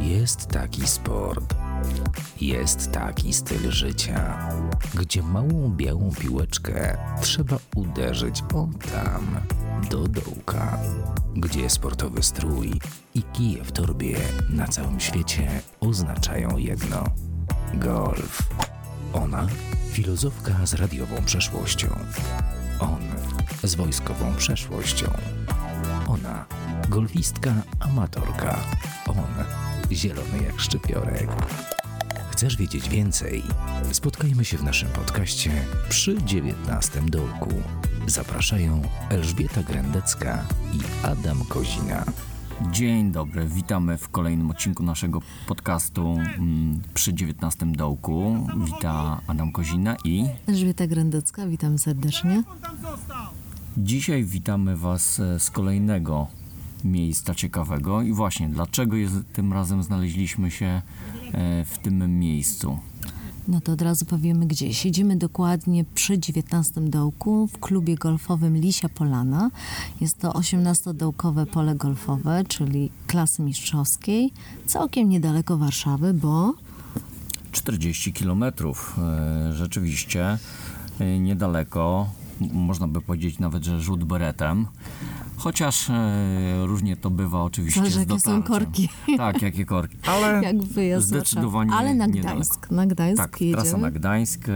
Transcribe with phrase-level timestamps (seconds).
[0.00, 1.54] Jest taki sport,
[2.40, 4.50] jest taki styl życia,
[4.94, 9.40] gdzie małą białą piłeczkę trzeba uderzyć o tam,
[9.90, 10.78] do dołka,
[11.36, 12.80] gdzie sportowy strój
[13.14, 14.16] i kije w torbie
[14.50, 15.48] na całym świecie
[15.80, 17.04] oznaczają jedno
[17.74, 18.42] golf.
[19.12, 19.46] Ona
[19.92, 21.88] filozofka z radiową przeszłością.
[22.80, 22.98] On
[23.62, 25.10] z wojskową przeszłością.
[26.06, 26.46] Ona
[26.88, 28.60] golfistka amatorka.
[29.06, 29.44] On
[29.92, 31.28] zielony jak szczypiorek.
[32.30, 33.42] Chcesz wiedzieć więcej?
[33.92, 35.50] Spotkajmy się w naszym podcaście
[35.88, 37.62] przy 19 dołku.
[38.06, 42.04] Zapraszają Elżbieta Grendecka i Adam Kozina.
[42.62, 48.46] Dzień dobry, witamy w kolejnym odcinku naszego podcastu mm, przy 19 dołku.
[48.64, 52.42] Wita Adam Kozina i Elżbieta Grendecka, witam serdecznie.
[53.76, 56.26] dzisiaj witamy Was e, z kolejnego
[56.84, 58.02] miejsca ciekawego.
[58.02, 60.66] I właśnie, dlaczego jest, tym razem znaleźliśmy się
[61.32, 62.78] e, w tym miejscu?
[63.48, 64.74] No to od razu powiemy gdzie.
[64.74, 69.50] Siedzimy dokładnie przy 19 dołku w klubie golfowym Lisia Polana.
[70.00, 74.32] Jest to 18-dołkowe pole golfowe, czyli klasy mistrzowskiej,
[74.66, 76.54] całkiem niedaleko Warszawy, bo
[77.52, 80.38] 40 kilometrów, e, rzeczywiście
[81.00, 82.10] e, niedaleko,
[82.52, 84.66] można by powiedzieć nawet, że rzut beretem.
[85.36, 88.88] Chociaż e, różnie to bywa oczywiście Zależy, z jakie są korki.
[89.16, 89.96] Tak, jakie korki.
[90.10, 91.72] Ale jak wyjazd zdecydowanie.
[91.72, 92.30] Ale na niedaleko.
[92.34, 92.70] Gdańsk.
[92.70, 93.62] Na Gdańsk Tak, jedziemy.
[93.62, 94.52] trasa na Gdańsk, e,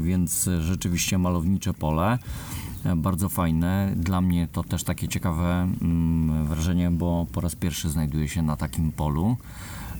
[0.00, 2.18] więc rzeczywiście malownicze pole.
[2.84, 3.92] e, Bardzo fajne.
[3.96, 8.56] Dla mnie to też takie ciekawe mm, wrażenie, bo po raz pierwszy znajduję się na
[8.56, 9.36] takim polu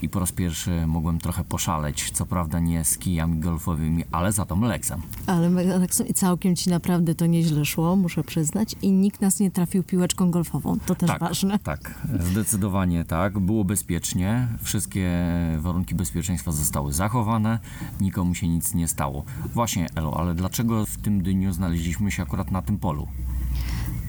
[0.02, 2.10] i po raz pierwszy mogłem trochę poszaleć.
[2.10, 5.02] Co prawda nie z kijami golfowymi, ale za to Meleksem.
[5.26, 8.76] Ale mega tak i całkiem ci naprawdę to nieźle szło, muszę przyznać.
[8.82, 10.78] I nikt nas nie trafił piłeczką golfową.
[10.86, 11.58] To też Tak, ważne.
[11.58, 13.38] tak, zdecydowanie tak.
[13.38, 15.10] Było bezpiecznie, wszystkie
[15.58, 17.58] warunki bezpieczeństwa zostały zachowane,
[18.00, 19.24] nikomu się nic nie stało.
[19.54, 23.08] Właśnie, Elo, ale dlaczego w tym dniu znaleźliśmy się akurat na tym polu?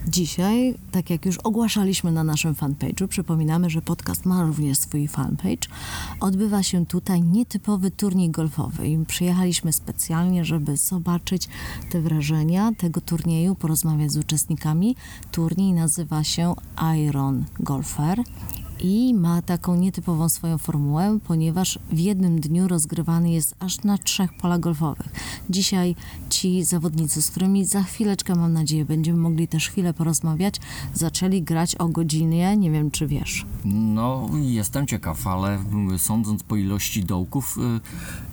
[0.08, 5.68] Dzisiaj, tak jak już ogłaszaliśmy na naszym fanpage'u, przypominamy, że podcast ma również swój fanpage.
[6.20, 11.48] Odbywa się tutaj nietypowy turniej golfowy i przyjechaliśmy specjalnie, żeby zobaczyć
[11.90, 14.96] te wrażenia tego turnieju, porozmawiać z uczestnikami.
[15.32, 16.54] Turniej nazywa się
[16.96, 18.22] Iron Golfer.
[18.80, 24.34] I ma taką nietypową swoją formułę, ponieważ w jednym dniu rozgrywany jest aż na trzech
[24.34, 25.08] polach golfowych.
[25.50, 25.96] Dzisiaj
[26.30, 30.60] ci zawodnicy, z którymi za chwileczkę, mam nadzieję, będziemy mogli też chwilę porozmawiać,
[30.94, 33.46] zaczęli grać o godzinie, nie wiem czy wiesz.
[33.64, 35.58] No, jestem ciekaw, ale
[35.94, 37.58] y, sądząc po ilości dołków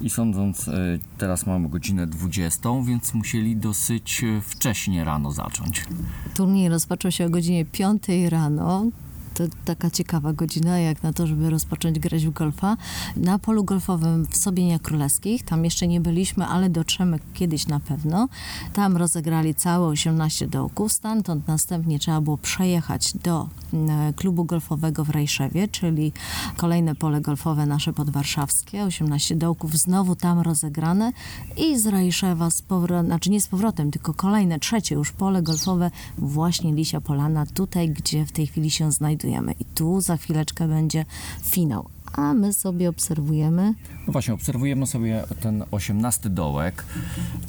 [0.02, 5.86] y, i sądząc, y, teraz mamy godzinę 20, więc musieli dosyć y, wcześnie rano zacząć.
[6.34, 8.86] Turniej rozpoczął się o godzinie 5 rano.
[9.34, 12.78] To taka ciekawa godzina, jak na to, żeby rozpocząć grać w golfa.
[13.16, 18.28] Na polu golfowym w Sobieniach Królewskich, tam jeszcze nie byliśmy, ale dotrzemy kiedyś na pewno.
[18.74, 25.10] Tam rozegrali całe 18 dołków, stamtąd następnie trzeba było przejechać do mm, klubu golfowego w
[25.10, 26.14] Rajszewie, czyli
[26.58, 31.12] kolejne pole golfowe nasze podwarszawskie, 18 dołków znowu tam rozegrane
[31.58, 35.92] i z Rajszewa z powrotem, znaczy nie z powrotem, tylko kolejne, trzecie już pole golfowe
[36.18, 41.06] właśnie Lisia Polana, tutaj gdzie w tej chwili się znajdujemy i tu za chwileczkę będzie
[41.44, 41.90] finał.
[42.14, 43.74] A my sobie obserwujemy
[44.08, 46.86] No właśnie, obserwujemy sobie ten 18 dołek.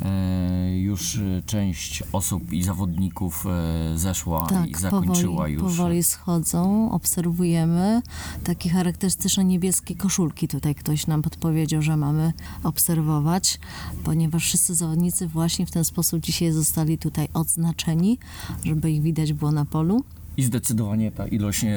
[0.02, 5.62] E, już y, część osób i zawodników e, zeszła i Tak, zakończyła powoli, już.
[5.62, 8.02] powoli schodzą, obserwujemy
[8.44, 10.48] takie charakterystyczne niebieskie koszulki.
[10.48, 12.32] Tutaj ktoś nam podpowiedział, że mamy
[12.64, 13.58] obserwować,
[14.04, 18.18] ponieważ wszyscy zawodnicy właśnie w ten sposób dzisiaj zostali tutaj odznaczeni,
[18.64, 20.04] żeby ich widać było na polu.
[20.37, 21.69] I zdecydowanie ta ilość e,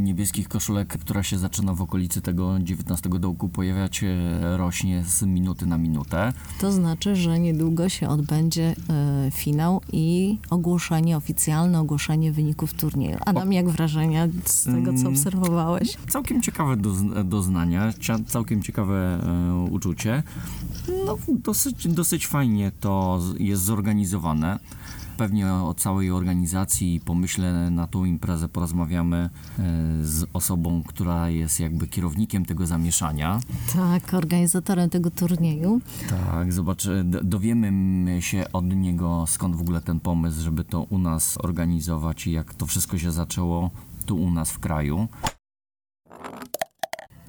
[0.00, 5.66] niebieskich koszulek, która się zaczyna w okolicy tego 19 dołku pojawiać, e, rośnie z minuty
[5.66, 6.32] na minutę.
[6.60, 13.16] To znaczy, że niedługo się odbędzie e, finał i ogłoszenie, oficjalne ogłoszenie wyników turnieju.
[13.26, 15.06] Adam, jak wrażenia z tego, co Mm.
[15.06, 15.96] obserwowałeś?
[16.08, 17.92] Całkiem ciekawe doz- doznania,
[18.26, 20.22] całkiem ciekawe e, uczucie.
[21.06, 24.58] No, dosyć, dosyć fajnie to jest zorganizowane.
[25.16, 29.30] Pewnie o całej organizacji i pomyśle na tą imprezę porozmawiamy e,
[30.02, 33.40] z osobą, która jest jakby kierownikiem tego zamieszania.
[33.74, 35.80] Tak, organizatorem tego turnieju.
[36.10, 40.98] Tak, zobaczy, d- dowiemy się od niego skąd w ogóle ten pomysł, żeby to u
[40.98, 43.70] nas organizować i jak to wszystko się zaczęło
[44.06, 45.08] tu u nas w kraju.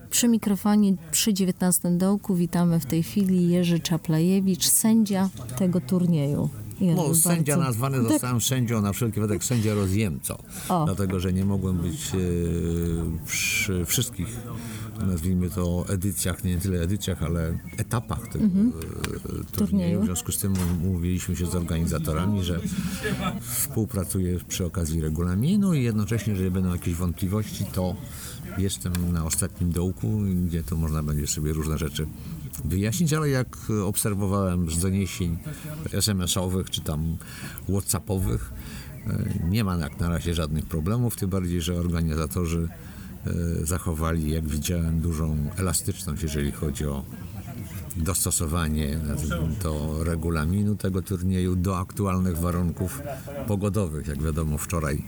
[0.10, 6.50] Przy mikrofonie przy 19 dołku witamy w tej chwili Jerzy Czaplajewicz, sędzia tego turnieju.
[6.80, 10.38] Jerzy, No, sędzia bardzo- nazwany zostałem sędzią na wszelki wypadek sędzia rozjemco.
[10.69, 10.86] O.
[10.86, 12.18] Dlatego, że nie mogłem być e,
[13.25, 14.27] przy wszystkich
[15.07, 19.45] nazwijmy to edycjach, nie tyle edycjach, ale etapach tego e, turnieju.
[19.51, 20.01] Turnieju.
[20.01, 22.60] W związku z tym umówiliśmy się z organizatorami, że
[23.42, 27.95] współpracuję przy okazji regulaminu i jednocześnie, jeżeli będą jakieś wątpliwości, to
[28.57, 32.07] jestem na ostatnim dołku, gdzie to można będzie sobie różne rzeczy
[32.63, 35.38] wyjaśnić, ale jak obserwowałem z doniesień
[35.94, 37.18] SMS-owych czy tam
[37.69, 38.54] WhatsAppowych,
[39.07, 42.68] e, nie ma jak na razie żadnych problemów, tym bardziej, że organizatorzy
[43.28, 43.31] e,
[43.66, 47.06] zachowali, jak widziałem, dużą elastyczność, jeżeli chodzi o
[47.97, 49.00] dostosowanie
[49.62, 53.01] to regulaminu tego turnieju do aktualnych warunków
[53.47, 54.07] pogodowych.
[54.07, 55.03] Jak wiadomo, wczoraj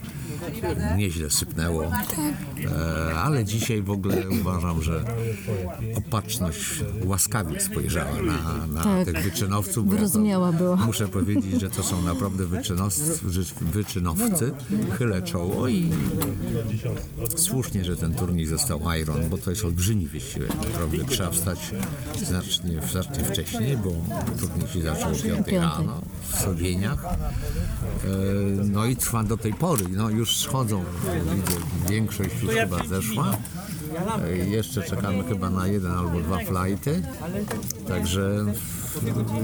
[0.96, 5.04] nieźle sypnęło, e, ale dzisiaj w ogóle uważam, że
[5.94, 9.04] opatrzność łaskawie spojrzała na, na Tak.
[9.04, 9.86] tych wyczynowców.
[9.86, 10.76] ja Wyrozumiała była.
[10.76, 13.18] Muszę powiedzieć, że to są naprawdę wyczynowcy,
[13.60, 14.52] wyczynowcy.
[14.98, 15.90] Chylę czoło i
[17.36, 20.54] słusznie, że ten turniej został Iron, bo to jest olbrzymi wysiłek.
[20.54, 21.58] Naprawdę trzeba wstać
[22.26, 23.90] znacznie, znacznie wcześniej, bo
[24.40, 25.58] turniej się zaczął o 5 Piątej.
[25.58, 27.04] rano w Sowieniach.
[27.04, 27.08] E,
[28.64, 29.84] No i trwa do tej pory.
[29.90, 30.84] No już schodzą,
[31.34, 31.60] widzę,
[31.90, 33.36] większość już chyba zeszła.
[34.24, 37.02] E, Jeszcze czekamy chyba na jeden albo dwa flighty.
[37.88, 38.44] Także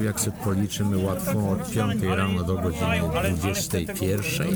[0.05, 3.01] jak sobie policzymy łatwo od 5 rano do godziny
[3.37, 4.47] 21,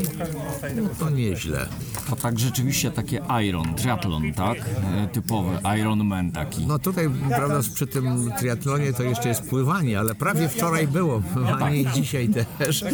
[0.76, 1.66] no to nieźle.
[2.10, 4.58] To tak rzeczywiście takie Iron, triatlon, tak?
[4.58, 6.66] E, Typowy Ironman taki.
[6.66, 11.82] No tutaj, prawda, przy tym triatlonie to jeszcze jest pływanie, ale prawie wczoraj było pływanie
[11.82, 12.84] i dzisiaj też.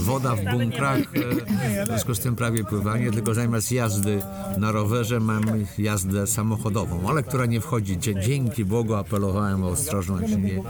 [0.00, 4.22] Woda w bunkrach, e, w związku z tym prawie pływanie, tylko zamiast jazdy
[4.58, 10.62] na rowerze mamy jazdę samochodową, ale która nie wchodzi, dzięki Bogu apelowałem o ostrożność, nie,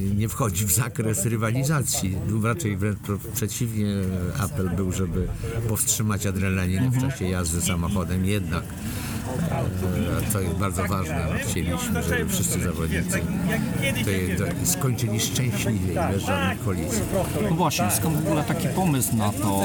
[0.00, 2.16] nie wchodzi w zakres rywalizacji.
[2.42, 2.98] Raczej wręcz
[3.34, 3.86] przeciwnie,
[4.38, 5.28] apel był, żeby
[5.68, 8.64] powstrzymać adrenalinę w czasie jazdy samochodem, jednak
[10.28, 11.28] E, To jest bardzo ważne.
[11.48, 13.20] Chcieliśmy, żeby wszyscy zawodnicy
[14.64, 17.02] skończyli szczęśliwie i bez żadnych kolizji.
[17.50, 19.62] No właśnie, skąd w ogóle taki pomysł na to,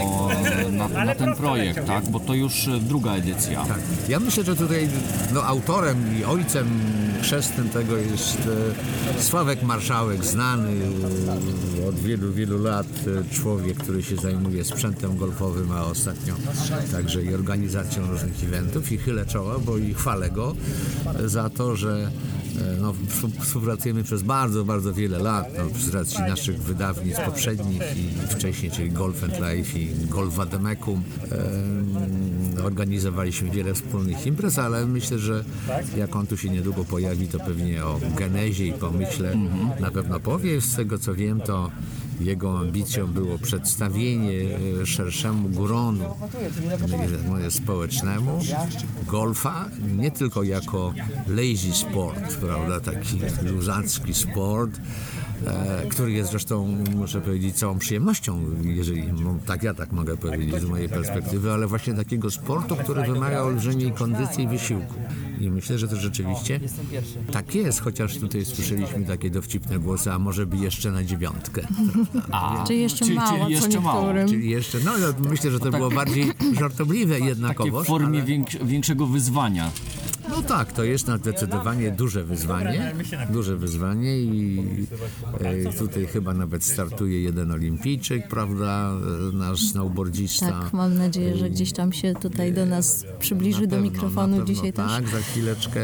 [0.71, 2.09] na, na ten projekt, tak?
[2.09, 3.65] Bo to już e, druga edycja.
[3.65, 3.79] Tak.
[4.09, 4.89] Ja myślę, że tutaj
[5.33, 6.67] no, autorem i ojcem
[7.21, 8.37] chrzestnym tego jest
[9.17, 10.71] e, Sławek Marszałek, znany
[11.89, 12.87] od wielu, wielu lat
[13.31, 16.33] człowiek, który się zajmuje sprzętem golfowym, a ostatnio
[16.91, 20.55] także i organizacją różnych eventów i chylę czoła, bo i chwalę go
[21.19, 22.11] e, za to, że
[22.61, 27.81] e, no, współ- współpracujemy przez bardzo, bardzo wiele lat no, z racji naszych wydawnictw poprzednich
[27.97, 31.03] i wcześniej, czyli Golf and Life i Golf Vademecum.
[31.31, 31.95] Em,
[32.65, 35.43] Organizowaliśmy wiele wspólnych imprez, ale myślę, że
[35.97, 39.35] jak on tu się niedługo pojawi, to pewnie o genezie i pomyśle
[39.79, 40.61] na pewno powie.
[40.61, 41.71] Z tego co wiem, to
[42.19, 46.05] jego ambicją było przedstawienie e, szerszemu gronu
[47.45, 48.39] e, społecznemu
[49.07, 50.93] golfa nie tylko jako
[51.27, 54.71] lazy sport, prawda, taki luzacki sport,
[55.89, 60.65] który jest zresztą, muszę powiedzieć, całą przyjemnością, jeżeli no, tak ja tak mogę powiedzieć z
[60.65, 64.93] mojej perspektywy, ale właśnie takiego sportu, który wymaga olbrzymiej kondycji i wysiłku.
[65.39, 66.59] I myślę, że to rzeczywiście
[67.31, 71.67] tak jest, chociaż tutaj słyszeliśmy takie dowcipne głosy, a może by jeszcze na dziewiątkę.
[72.31, 73.99] A, Czy jeszcze czyli, mało, czyli jeszcze co mało.
[74.01, 74.27] niektórym.
[74.27, 77.83] Czyli jeszcze, no no, myślę, że to było bardziej żartobliwe Takie jednakowoż.
[77.85, 79.71] w formie ale- większ, większego wyzwania.
[80.29, 82.93] No tak, to jest na zdecydowanie duże wyzwanie.
[83.29, 84.59] Duże wyzwanie i
[85.41, 88.91] e, tutaj chyba nawet startuje jeden olimpijczyk, prawda,
[89.31, 90.45] e, nasz snowboardzista.
[90.63, 94.37] Tak, mam nadzieję, że gdzieś tam się tutaj do nas przybliży Na do pewno, mikrofonu
[94.37, 94.87] pewno dzisiaj też.
[94.91, 95.81] Tak, za chwileczkę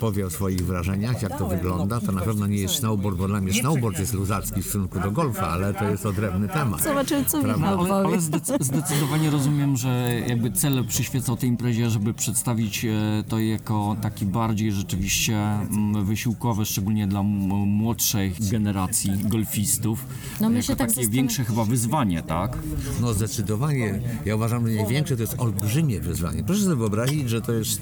[0.00, 2.00] powie o swoich wrażeniach, jak to wygląda.
[2.00, 5.10] To na pewno nie jest snowboard, bo dla mnie snowboard jest luzacki w stosunku do
[5.10, 6.82] golfa, ale to jest odrębny temat.
[6.82, 8.18] Zobaczymy, co Michał Ale, ale powie.
[8.18, 12.90] zdec- zdecydowanie rozumiem, że jakby cel przyświecał tej imprezie, żeby przedstawić e,
[13.28, 20.06] to jako taki bardziej rzeczywiście mm, wysiłkowy, szczególnie dla młodszej generacji golfistów.
[20.40, 22.58] No my jako się tak takie zastan- większe chyba wyzwanie, tak?
[23.00, 24.00] No zdecydowanie.
[24.24, 26.44] Ja uważam, że największe to jest olbrzymie wyzwanie.
[26.44, 27.80] Proszę sobie wyobrazić, że to jest,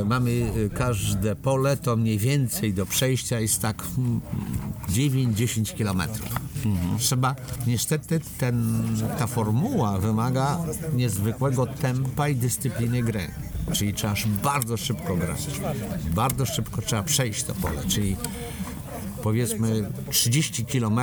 [0.00, 0.30] e, mamy
[0.66, 4.20] e, każde pole, to mniej więcej do przejścia jest tak mm,
[4.88, 6.28] 9-10 kilometrów.
[6.98, 7.34] Trzeba,
[7.66, 8.82] niestety ten,
[9.18, 10.58] ta formuła wymaga
[10.94, 13.30] niezwykłego tempa i dyscypliny gry.
[13.72, 15.46] Czyli trzeba bardzo szybko grać.
[16.10, 18.16] Bardzo szybko trzeba przejść to pole, czyli
[19.22, 21.00] powiedzmy 30 km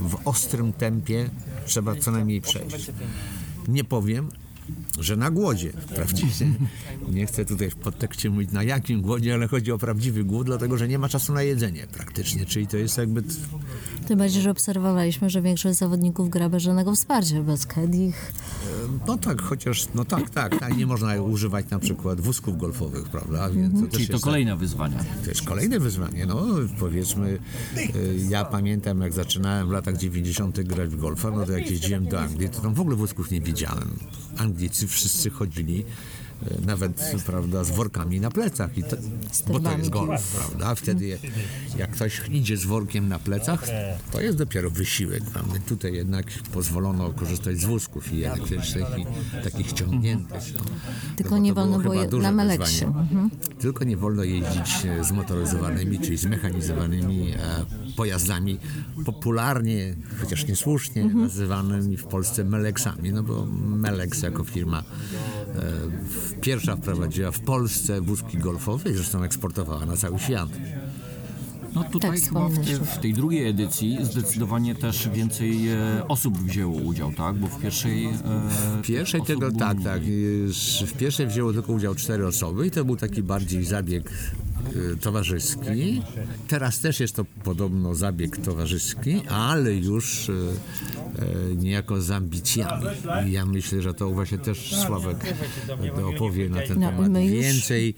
[0.00, 1.30] w ostrym tempie
[1.66, 2.90] trzeba co najmniej przejść.
[3.68, 4.30] Nie powiem,
[4.98, 5.72] że na głodzie.
[5.94, 6.46] Prawdziwie
[7.12, 10.78] nie chcę tutaj w podtekście mówić na jakim głodzie, ale chodzi o prawdziwy głód, dlatego
[10.78, 13.22] że nie ma czasu na jedzenie praktycznie, czyli to jest jakby
[14.06, 18.32] Tym bardziej, że obserwowaliśmy, że większość zawodników gra bez żadnego wsparcia, bez kedich.
[19.06, 23.50] No tak, chociaż, no tak, tak, tak, nie można używać na przykład wózków golfowych, prawda?
[23.50, 24.96] Więc to też Czyli to jest kolejne wyzwanie.
[25.24, 26.26] To jest kolejne wyzwanie.
[26.26, 26.46] No,
[26.78, 27.38] powiedzmy,
[27.78, 30.62] y, ja pamiętam, jak zaczynałem w latach 90.
[30.62, 33.40] grać w golfa, no to jak jeździłem do Anglii, to tam w ogóle wózków nie
[33.40, 33.90] widziałem.
[34.60, 35.84] Anglicy wszyscy chodzili
[36.66, 38.78] nawet, prawda, z workami na plecach.
[38.78, 38.96] I to,
[39.48, 40.74] bo to jest golf, prawda?
[40.74, 41.18] Wtedy
[41.78, 43.66] jak ktoś idzie z workiem na plecach,
[44.12, 45.24] to jest dopiero wysiłek.
[45.24, 45.54] Prawda?
[45.68, 49.06] Tutaj jednak pozwolono korzystać z wózków i elektrycznych i
[49.44, 50.40] takich ciągniętych.
[50.56, 50.60] No.
[51.16, 52.84] Tylko bo nie wolno było duże na Meleksie.
[52.84, 53.30] Mhm.
[53.58, 57.36] Tylko nie wolno jeździć e, zmotoryzowanymi, czyli zmechanizowanymi e,
[57.96, 58.58] pojazdami,
[59.04, 61.24] popularnie, chociaż niesłusznie, Mhm.
[61.24, 64.82] nazywanymi w Polsce Meleksami, no bo Melex jako firma
[65.54, 65.62] e,
[66.34, 70.48] pierwsza wprowadziła w Polsce wózki golfowe i zresztą eksportowała na cały świat.
[71.74, 76.38] No tutaj Tak, chyba w, te, w tej drugiej edycji zdecydowanie też więcej e, osób
[76.38, 77.36] wzięło udział, tak?
[77.36, 78.06] Bo w pierwszej...
[78.06, 78.12] E,
[78.82, 79.84] W pierwszej tego, tak, mniej.
[79.84, 80.02] tak.
[80.88, 84.10] W pierwszej wzięło tylko udział cztery osoby i to był taki bardziej zabieg
[84.76, 86.02] y, towarzyski.
[86.48, 90.30] Teraz też jest to podobno zabieg towarzyski, ale już
[91.56, 92.86] niejako z ambicjami.
[93.28, 95.16] I ja myślę, że to właśnie też Sławek
[96.16, 97.94] opowie na ten No, temat już- więcej.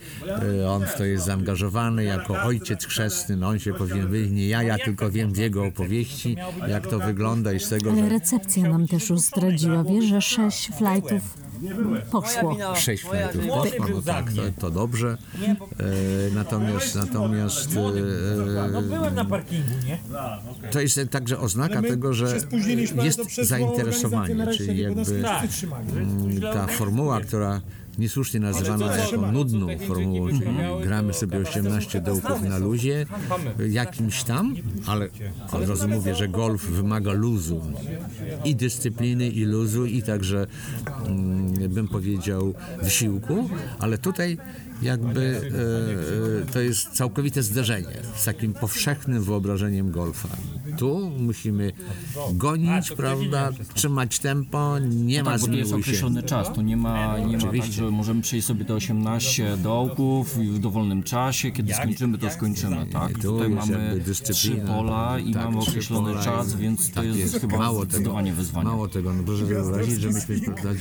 [0.69, 3.37] On w to jest zaangażowany jako ojciec chrzestny.
[3.37, 6.37] No on się powinien wyjść, nie ja, ja tylko wiem z jego opowieści,
[6.69, 10.71] jak to wygląda i z tego, Ale recepcja nam też już zdradziła, wiesz, że sześć
[10.79, 11.43] flightów
[12.11, 12.57] poszło.
[12.77, 15.19] Sześć flightów poszło, no tak, to, to dobrze.
[15.41, 17.75] E, natomiast natomiast
[18.73, 19.99] No byłem na e, parkingu, nie?
[20.71, 22.39] to jest także oznaka tego, że
[23.03, 25.03] jest zainteresowanie, czyli jakby
[25.93, 27.61] mm, ta formuła, która
[27.99, 30.29] niesłusznie nazywana jako nudną formułą,
[30.83, 33.07] gramy sobie 18 dołków na luzie,
[33.71, 34.55] jakimś tam,
[34.87, 35.09] ale
[35.53, 37.63] od razu mówię, że golf wymaga luzu.
[38.45, 40.47] I dyscypliny, i luzu, i także
[41.07, 44.39] mm, bym powiedział wysiłku, ale tutaj
[44.83, 50.29] jakby e, e, to jest całkowite zderzenie z takim powszechnym wyobrażeniem golfa.
[50.79, 51.73] Tu musimy
[52.33, 55.91] gonić, prawda, trzymać tempo, nie ma Tak, bo to jest zmiłuj się.
[55.91, 60.39] określony czas, to nie ma, nie ma tak, że możemy przejść sobie te 18 dołków
[60.39, 63.13] i w dowolnym czasie, kiedy skończymy, to skończymy, tak?
[63.13, 64.01] Tu Tutaj jest mamy
[64.33, 68.33] trzy pola i Tak, mamy określony czas, więc to tak jest, chyba mało tego, zdecydowanie
[68.33, 68.65] wyzwanie.
[68.69, 70.37] Mało tego, no proszę sobie wyobrazić, że myśmy,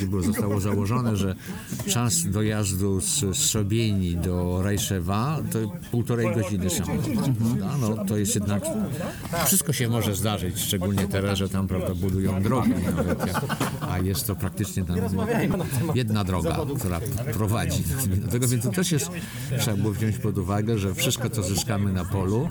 [0.07, 1.35] było, zostało założone, że
[1.87, 5.59] czas dojazdu z, Sobieni do Rajszewa to
[5.91, 7.35] półtorej godziny samochodem.
[7.35, 7.77] prawda?
[7.81, 8.63] No, to jest jednak,
[9.45, 13.19] wszystko się może zdarzyć, szczególnie teraz, że tam prawda, budują drogi nawet,
[13.81, 14.97] a jest to praktycznie tam
[15.95, 16.99] jedna droga, która
[17.33, 17.83] prowadzi.
[18.25, 19.11] Do tego więc to też jest,
[19.59, 22.49] trzeba było wziąć pod uwagę, że wszystko, co zyskamy na polu,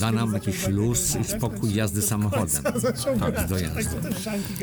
[0.00, 2.62] da nam jakiś luz i spokój jazdy samochodem.
[3.20, 3.96] Tak, z dojazdu.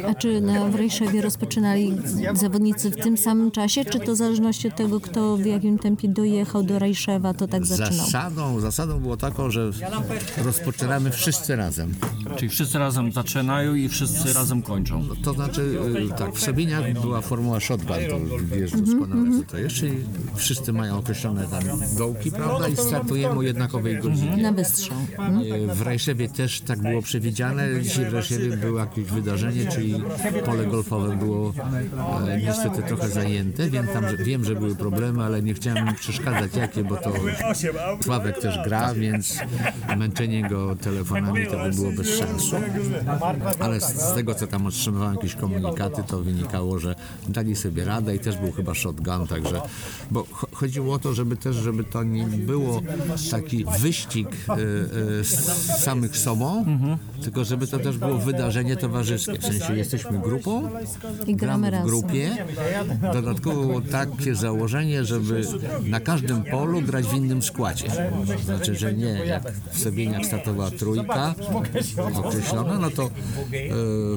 [0.08, 1.98] A czy na w Rejszewie rozpoczynali
[2.34, 6.08] zawodnicy w tym samym czasie, czy to w zależności od tego, kto w jakim tempie
[6.08, 8.06] dojechał do Rejszewa, to tak zaczynał?
[8.06, 9.72] Zasadą, zasadą było taką, że
[10.38, 11.87] rozpoczynamy wszyscy razem.
[12.38, 15.08] Czyli wszyscy razem zaczynają i wszyscy razem kończą.
[15.24, 18.20] To znaczy, y, tak, w Sobieniach była formuła shotgun, to
[18.56, 19.98] wiesz doskonale co to jest, czyli
[20.36, 21.63] wszyscy mają określone tam
[21.98, 24.38] dołki, prawda, i startujemy o jednakowej godzinie.
[24.38, 24.98] Na wystrzał.
[25.44, 27.82] Y, W Rajszewie też tak było przewidziane.
[27.82, 30.03] Dzisiaj w Rajszewie było jakieś wydarzenie, czyli
[30.46, 31.53] pole golfowe było
[32.27, 33.70] e, niestety trochę zajęte.
[33.70, 37.13] Wiem, tam, że, wiem, że były problemy, ale nie chciałem im przeszkadzać jakie, bo to
[38.03, 39.39] Sławek też gra, więc
[39.98, 42.55] męczenie go telefonami to by było bez sensu.
[43.60, 46.96] Ale z, z tego, co tam otrzymywałem jakieś komunikaty, to wynikało, że
[47.29, 49.62] dali sobie radę i też był chyba shotgun, także,
[50.12, 52.81] bo cho- chodziło o to, żeby też, żeby to nie było
[53.31, 54.51] taki wyścig y,
[55.19, 55.39] y, z
[55.84, 56.65] samych sobą,
[57.24, 60.69] tylko żeby to też było wydarzenie towarzyskie, w sensie jesteśmy grupą,
[61.27, 61.88] I gramy w razem.
[61.88, 62.38] grupie.
[63.13, 65.41] Dodatkowo było takie założenie, żeby
[65.86, 67.88] na każdym polu grać w innym składzie.
[68.46, 71.36] Znaczy, że nie jak w Sobieniach startowała trójka
[72.14, 73.10] określona, no to e,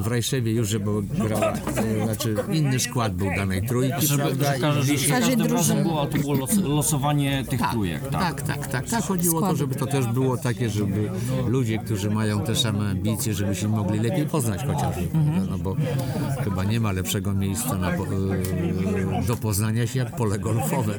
[0.02, 4.72] w Rajszewie już, żeby grała, e, znaczy inny skład był danej trójki, Żeby, prawda?
[4.82, 5.48] że drużyny.
[5.48, 8.20] razem było, to było los, losowanie tych trójek, tak?
[8.20, 9.04] Tak, tak, tak, tak.
[9.04, 11.10] Chodziło o to, żeby to też było takie, żeby
[11.46, 15.06] ludzie, którzy mają te same ambicje, żeby się mogli lepiej poznać chociażby.
[15.06, 15.50] prawda?
[15.50, 15.76] No bo
[16.44, 17.98] chyba nie ma lepszego miejsca na, e,
[19.26, 20.98] do poznania się jak pole golfowe.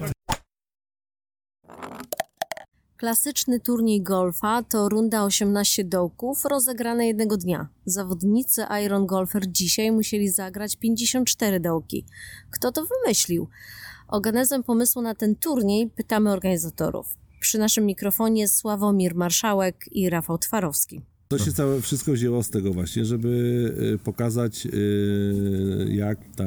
[3.02, 7.68] Klasyczny turniej golfa to runda 18 dołków rozegrane jednego dnia.
[7.86, 12.06] Zawodnicy Iron Golfer dzisiaj musieli zagrać 54 dołki.
[12.52, 13.48] Kto to wymyślił?
[14.08, 17.18] O genezę pomysłu na ten turniej pytamy organizatorów.
[17.40, 21.02] Przy naszym mikrofonie Sławomir Marszałek i Rafał Twarowski.
[21.28, 23.28] To się całe wszystko wzięło z tego właśnie, żeby
[23.96, 26.46] y, pokazać y, jak ta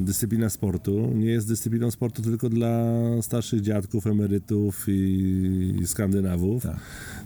[0.00, 2.84] dyscyplina sportu nie jest dyscypliną sportu tylko dla
[3.22, 6.66] starszych dziadków, emerytów i, i skandynawów,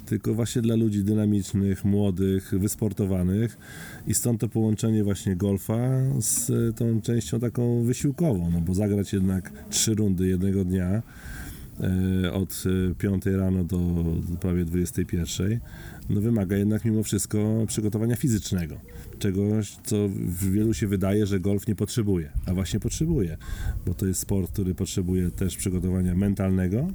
[0.06, 3.58] tylko właśnie dla ludzi dynamicznych, młodych, wysportowanych.
[4.06, 5.78] I stąd to połączenie właśnie golfa
[6.18, 11.02] z tą częścią taką wysiłkową, no bo zagrać jednak trzy rundy jednego dnia
[12.24, 13.78] e, od e, 5 rano do
[14.30, 15.60] do prawie 21,
[16.10, 18.80] no wymaga jednak mimo wszystko przygotowania fizycznego.
[19.18, 19.96] Czegoś, co
[20.50, 23.36] wielu się wydaje, że golf nie potrzebuje, a właśnie potrzebuje,
[23.86, 26.88] bo to jest sport, który potrzebuje też przygotowania mentalnego,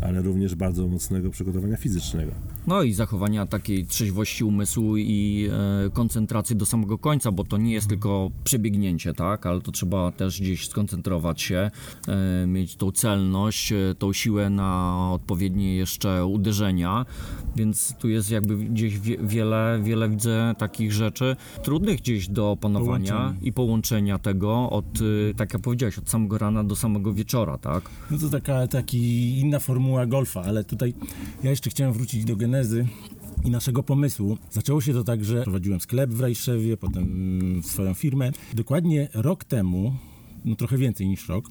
[0.00, 2.32] ale również bardzo mocnego przygotowania fizycznego.
[2.66, 5.48] No i zachowania takiej trzeźwości umysłu i
[5.86, 10.12] e, koncentracji do samego końca, bo to nie jest tylko przebiegnięcie, tak, ale to trzeba
[10.12, 11.70] też gdzieś skoncentrować się,
[12.08, 17.06] e, mieć tą celność, e, tą siłę na odpowiednie jeszcze uderzenia,
[17.56, 23.34] więc tu jest jakby gdzieś wie, wiele, wiele widzę takich rzeczy trudnych gdzieś do opanowania
[23.42, 24.86] i połączenia tego od,
[25.36, 27.84] tak jak powiedziałeś, od samego rana do samego wieczora, tak?
[28.10, 30.94] No to taka taki inna formuła golfa, ale tutaj
[31.42, 32.86] ja jeszcze chciałem wrócić do genezy
[33.44, 34.38] i naszego pomysłu.
[34.50, 38.30] Zaczęło się to tak, że prowadziłem sklep w Rajszewie, potem swoją firmę.
[38.54, 39.94] Dokładnie rok temu,
[40.44, 41.44] no trochę więcej niż rok,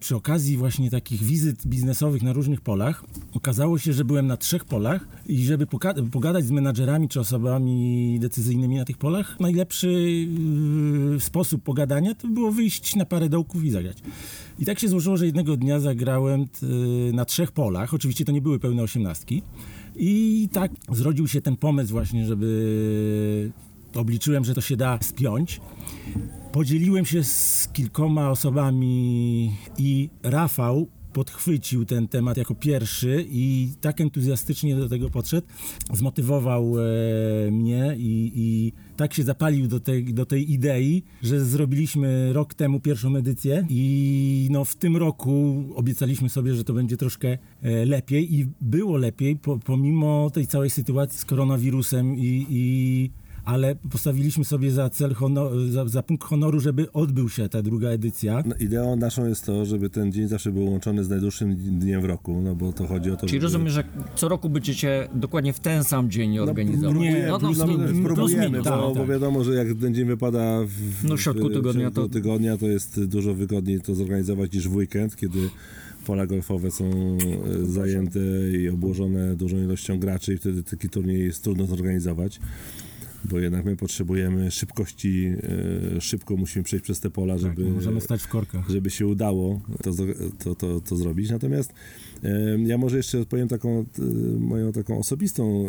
[0.00, 4.64] przy okazji właśnie takich wizyt biznesowych na różnych polach, okazało się, że byłem na trzech
[4.64, 5.66] polach i żeby
[6.12, 9.92] pogadać z menadżerami czy osobami decyzyjnymi na tych polach, najlepszy
[11.12, 13.98] yy, sposób pogadania to było wyjść na parę dołków i zagrać.
[14.58, 16.66] I tak się złożyło, że jednego dnia zagrałem t,
[17.12, 17.94] na trzech polach.
[17.94, 19.42] Oczywiście to nie były pełne osiemnastki.
[19.96, 23.52] I tak zrodził się ten pomysł właśnie, żeby
[23.94, 25.60] obliczyłem, że to się da spiąć.
[26.52, 34.76] Podzieliłem się z kilkoma osobami i Rafał podchwycił ten temat jako pierwszy i tak entuzjastycznie
[34.76, 35.46] do tego podszedł,
[35.92, 42.32] zmotywował e, mnie i, i tak się zapalił do tej, do tej idei, że zrobiliśmy
[42.32, 47.28] rok temu pierwszą edycję i no w tym roku obiecaliśmy sobie, że to będzie troszkę
[47.62, 53.10] e, lepiej i było lepiej po, pomimo tej całej sytuacji z koronawirusem i, i
[53.44, 57.88] ale postawiliśmy sobie za cel, honor, za, za punkt honoru, żeby odbył się ta druga
[57.88, 58.42] edycja.
[58.46, 62.04] No, ideą naszą jest to, żeby ten dzień zawsze był łączony z najdłuższym dniem w
[62.04, 63.42] roku, no bo to chodzi o to, Czyli żeby...
[63.42, 66.98] rozumiem, że co roku będziecie dokładnie w ten sam dzień organizować?
[66.98, 68.64] nie, no, no, plus no, minus, plus Próbujemy, minus.
[68.64, 71.94] bo, tak, bo wiadomo, że jak ten dzień wypada w, No, w środku tygodnia w
[71.94, 75.38] środku to- tygodnia, to jest dużo wygodniej to zorganizować niż w weekend, kiedy
[76.06, 78.20] pola golfowe są e, zajęte
[78.62, 82.40] i obłożone dużą ilością graczy i wtedy taki turniej jest trudno zorganizować.
[83.24, 85.32] Bo jednak my potrzebujemy szybkości,
[85.96, 88.68] e, szybko musimy przejść przez te pola, Tak, żeby, możemy stać w korkach.
[88.68, 89.90] żeby się udało to,
[90.44, 91.30] to, to, to zrobić.
[91.30, 91.72] Natomiast
[92.66, 94.02] ja może jeszcze odpowiem taką e,
[94.38, 95.66] moją taką osobistą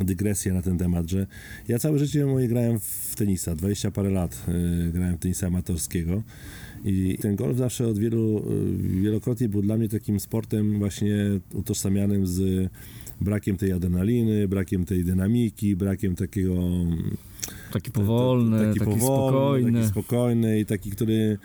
[0.00, 1.26] e, dygresję na ten temat, że
[1.68, 4.46] ja całe życie moje grałem w tenisa, 20 parę lat
[4.92, 6.22] grałem w tenisa amatorskiego
[6.84, 8.42] i ten golf zawsze od wielu,
[9.02, 11.16] wielokrotnie był dla mnie takim sportem właśnie
[11.54, 12.70] utożsamianym z
[13.24, 16.54] brakiem tej adrenaliny, brakiem tej dynamiki, brakiem takiego
[17.72, 19.78] Taki powolny, taki, taki, powolny, spokojny.
[19.80, 21.38] taki spokojny i taki, który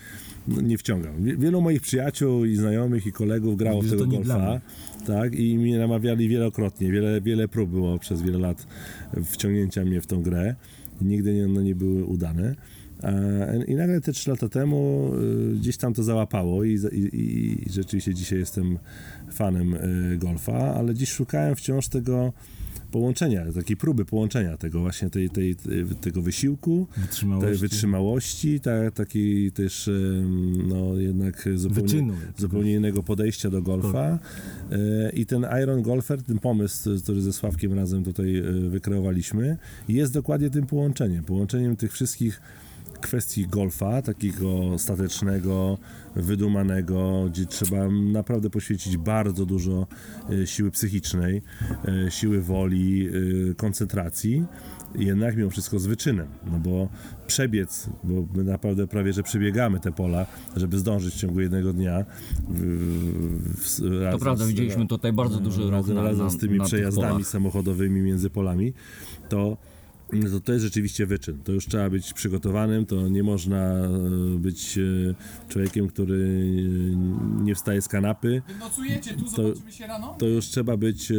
[0.48, 1.14] no, nie wciągał.
[1.20, 4.62] Wie- Wielu moich przyjaciół i znajomych i kolegów grało w tego golfa.
[5.08, 6.92] Tak, i mnie namawiali wielokrotnie.
[6.92, 8.68] Wiele, wiele prób było przez wiele lat
[9.26, 10.56] wciągnięcia mnie w tą grę.
[11.02, 12.56] I nigdy nie, one nie były udane.
[13.68, 15.12] I nagle te trzy lata temu
[15.54, 18.78] y, gdzieś tam to załapało i, i, i, rzeczywiście dzisiaj jestem
[19.32, 22.34] fanem y, golfa, ale dziś szukałem wciąż tego
[22.92, 25.56] połączenia, takiej próby połączenia tego właśnie tej, tej,
[26.02, 27.50] tego wysiłku, Wytrzymałości.
[27.50, 32.14] tej wytrzymałości, ta, takiej też em, no jednak zupełnie, Wyczynu.
[32.38, 34.20] zupełnie innego podejścia do golfa
[34.72, 39.58] E, i ten Iron Golfer, ten pomysł, który ze Sławkiem razem tutaj wykreowaliśmy
[39.90, 42.42] jest dokładnie tym połączeniem, połączeniem tych wszystkich
[43.02, 45.78] kwestii golfa, takiego statecznego,
[46.16, 49.88] wydumanego, gdzie trzeba naprawdę poświęcić bardzo dużo
[50.30, 51.42] e, siły psychicznej,
[52.08, 53.12] e, siły woli, e,
[53.54, 54.44] koncentracji,
[54.96, 56.90] jednak mimo wszystko z wyczynem, no bo
[57.28, 62.06] przebiec, bo my naprawdę prawie, że przebiegamy te pola, żeby zdążyć w ciągu jednego dnia.
[62.50, 66.58] W, To razem prawda, z- widzieliśmy tutaj bardzo duży ruch razem, na, razem z tymi
[66.58, 68.74] na przejazdami samochodowymi między polami,
[69.30, 69.58] to
[70.14, 71.38] no to, to jest rzeczywiście wyczyn.
[71.44, 73.90] To już trzeba być przygotowanym, to nie można e,
[74.40, 74.82] być e,
[75.50, 78.42] człowiekiem, który e, nie wstaje z kanapy.
[78.60, 80.16] Nocujecie tu, To- zobaczymy się rano?
[80.20, 81.12] To już trzeba być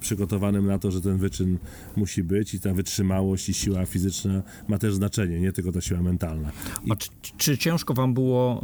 [0.00, 1.58] przygotowanym na to, że ten wyczyn
[1.96, 6.02] musi być i ta wytrzymałość i siła fizyczna ma też znaczenie, nie tylko ta siła
[6.02, 6.52] mentalna.
[6.84, 8.62] I A czy, czy ciężko wam było,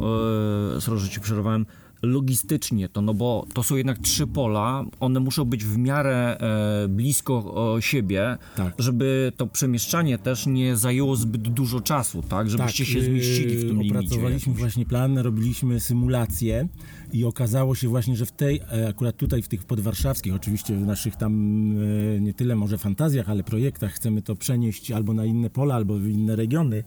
[0.77, 1.65] e, sorry, że ci przerwałem,
[2.05, 6.87] logistycznie to, no bo to są jednak trzy pola, one muszą być w miarę e,
[6.87, 8.73] blisko siebie, Tak.
[8.79, 12.49] żeby to przemieszczanie też nie zajęło zbyt dużo czasu, tak?
[12.49, 13.97] Żebyście się yy, zmieścili w tym limicie.
[13.97, 14.57] Opracowaliśmy jakimś.
[14.57, 16.67] właśnie plan, robiliśmy symulację
[17.13, 20.85] i okazało się właśnie, że w tej, e, akurat tutaj w tych podwarszawskich, oczywiście w
[20.85, 21.33] naszych tam
[22.15, 25.99] e, nie tyle może fantazjach, ale projektach chcemy to przenieść albo na inne pola, albo
[25.99, 26.83] w inne regiony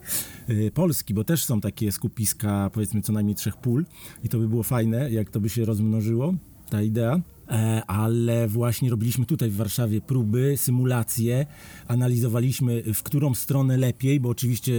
[0.47, 3.85] e, Polski, bo też są takie skupiska powiedzmy co najmniej trzech pól
[4.23, 6.33] i to by było fajne, jak to by się rozmnożyło,
[6.69, 7.21] ta idea.
[7.51, 11.45] E, ale właśnie robiliśmy tutaj w Warszawie próby, symulacje,
[11.87, 14.73] analizowaliśmy w którą stronę lepiej, bo oczywiście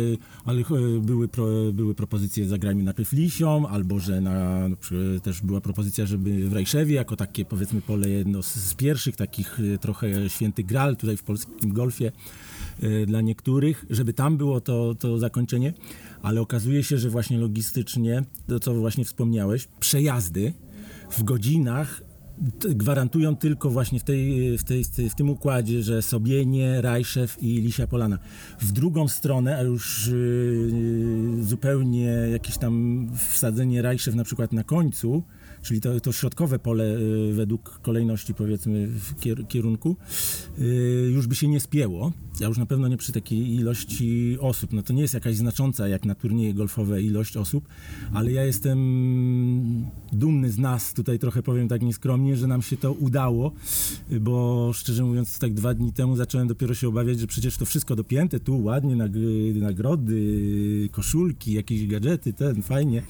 [0.44, 0.64] ale, e,
[1.00, 4.68] były, pro, były propozycje zagrajmy najpierw Lisią, albo że na,
[5.22, 9.78] też była propozycja, żeby w Rajszewie jako takie powiedzmy pole jedno z, pierwszych takich e,
[9.78, 12.12] trochę święty gral tutaj w polskim golfie
[13.06, 15.72] dla niektórych, żeby tam było to, to zakończenie,
[16.22, 20.52] ale okazuje się, że właśnie logistycznie, to co właśnie wspomniałeś, przejazdy
[21.10, 22.02] w godzinach
[22.68, 27.86] gwarantują tylko właśnie w, tej, w, tej, w tym układzie, że Sobienie, Rajszew i Lisia
[27.86, 28.18] Polana.
[28.60, 35.22] W drugą stronę, a już yy, zupełnie jakieś tam wsadzenie Rajszew na przykład na końcu,
[35.62, 38.88] czyli to, to środkowe pole yy, według kolejności powiedzmy
[39.20, 39.96] kier, kierunku,
[40.58, 42.12] yy, już by się nie spięło,
[42.44, 44.72] a już na pewno nie przy takiej ilości osób.
[44.72, 47.68] No to nie jest jakaś znacząca jak na turnieje golfowe ilość osób,
[48.12, 48.80] ale ja jestem
[50.12, 53.52] dumny z nas, tutaj trochę powiem tak nieskromnie, że nam się to udało,
[54.20, 57.96] bo szczerze mówiąc tak dwa dni temu zacząłem dopiero się obawiać, że przecież to wszystko
[57.96, 63.02] dopięte tu, ładnie, nag- nagrody, koszulki, jakieś gadżety, ten, fajnie,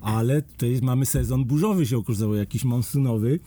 [0.00, 3.40] ale tutaj mamy sezon burzowy się okazało, jakiś monsunowy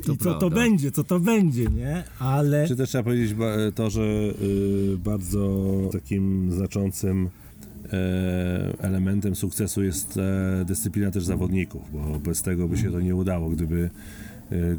[0.00, 0.50] i co to prawda.
[0.50, 2.04] będzie, co to będzie, nie?
[2.18, 2.68] Ale...
[2.68, 7.28] Czy też trzeba powiedzieć ba- to, że y, bardzo takim znaczącym
[7.92, 13.16] e, elementem sukcesu jest e, dyscyplina też zawodników, bo bez tego by się to nie
[13.16, 13.90] udało, gdyby e,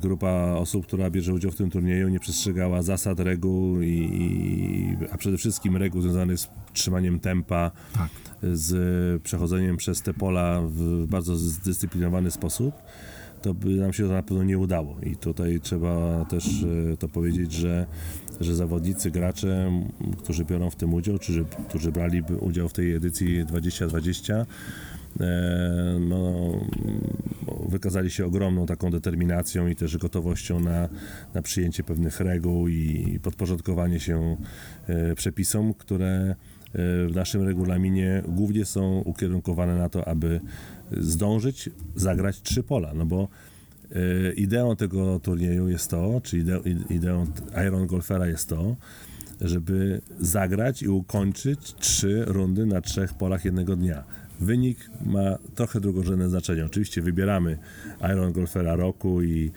[0.02, 5.18] grupa osób, która bierze udział w tym turnieju nie przestrzegała zasad, reguł, i, i, a
[5.18, 8.10] przede wszystkim reguł związanych z trzymaniem tempa, Tak.
[8.54, 12.76] z przechodzeniem przez te pola w bardzo zdyscyplinowany sposób,
[13.42, 14.98] to by nam się to na pewno nie udało.
[15.04, 17.88] I tutaj trzeba też e, to powiedzieć, że,
[18.42, 19.72] że zawodnicy, gracze,
[20.18, 24.46] którzy biorą w tym udział, czy którzy brali udział w tej edycji 2020, e,
[26.00, 26.52] no,
[26.86, 27.02] m,
[27.69, 30.89] wykazali się ogromną taką determinacją i też gotowością na,
[31.34, 34.38] na przyjęcie pewnych reguł i podporządkowanie się
[34.88, 36.36] e, przepisom, które e,
[37.08, 40.39] w naszym regulaminie głównie są ukierunkowane na to, aby
[40.91, 43.28] zdążyć zagrać trzy pola, no bo
[43.91, 47.26] e, ideą tego turnieju jest to, czy ide, ide- ideą
[47.67, 48.76] Iron Golfera jest to,
[49.41, 54.04] żeby zagrać i ukończyć trzy rundy na trzech polach jednego dnia.
[54.42, 56.66] Wynik ma trochę drugorzędne znaczenie.
[56.66, 57.58] Oczywiście wybieramy
[58.14, 59.52] Iron Golfera roku i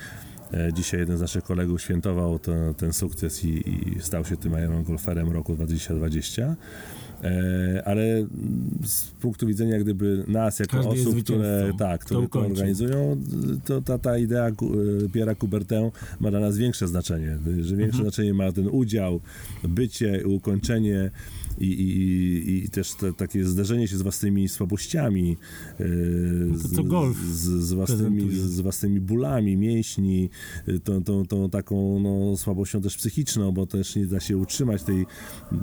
[0.52, 4.52] e, dzisiaj jeden z naszych kolegów świętował to, ten sukces i, i stał się tym
[4.52, 6.56] Iron Golferem roku 2020.
[7.24, 8.26] E, ale
[8.84, 13.16] z punktu widzenia gdyby nas jako Każdy osób, które, tak, które to organizują,
[13.64, 14.52] to ta, ta idea e,
[15.08, 18.04] Pierre'a Coubertin ma dla nas większe znaczenie, że większe Mhm.
[18.04, 19.20] znaczenie ma ten udział,
[19.68, 21.10] bycie, ukończenie
[21.58, 25.36] i, i, i- też te, takie zderzenie się z własnymi słabościami,
[25.80, 25.84] e,
[26.76, 30.30] co golf z, z, własnymi, z własnymi bólami mięśni,
[30.84, 35.06] tą, tą, tą taką no, słabością też psychiczną, bo też nie da się utrzymać tej,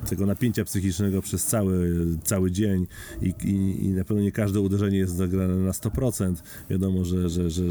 [0.08, 2.86] tego napięcia psychicznego przez cały, cały dzień
[3.22, 6.34] i, i, i na pewno nie każde uderzenie jest zagrane na 100%.
[6.70, 7.62] Wiadomo, że, że, że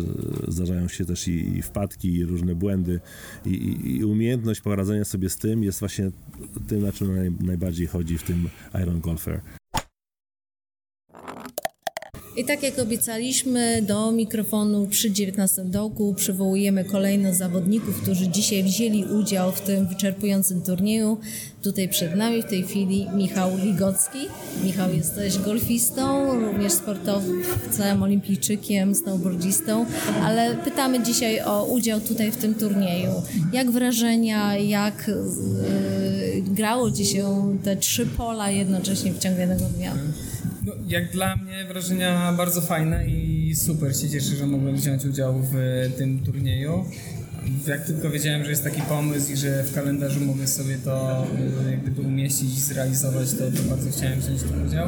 [0.47, 2.99] zdarzają się też i, i wpadki, i różne błędy
[3.45, 6.11] i, i, umiejętność poradzenia sobie z tym jest właśnie
[6.67, 8.49] tym, na czym naj, najbardziej chodzi w tym
[8.83, 9.60] Iron Golfer.
[12.37, 19.05] I tak jak obiecaliśmy, do mikrofonu przy 19 dołku przywołujemy kolejno zawodników, którzy dzisiaj wzięli
[19.05, 21.17] udział w tym wyczerpującym turnieju.
[21.61, 24.19] Tutaj przed nami w tej chwili Michał Ligocki.
[24.63, 29.85] Michał, jesteś golfistą, również sportowcem, olimpijczykiem, snowboardzistą,
[30.23, 33.11] ale pytamy dzisiaj o udział tutaj w tym turnieju.
[33.53, 39.93] Jak wrażenia, jak yy, grało Ci się te trzy pola jednocześnie w ciągu jednego dnia?
[40.65, 45.41] No, jak dla mnie wrażenia bardzo fajne i super się cieszę, że mogłem wziąć udział
[45.51, 45.55] w
[45.97, 46.85] tym turnieju.
[47.67, 51.25] jak tylko wiedziałem, że jest taki pomysł i że w kalendarzu mogę sobie to
[51.67, 54.87] y, jak gdyby umieścić i zrealizować, to, to bardzo chciałem wziąć w tym udział.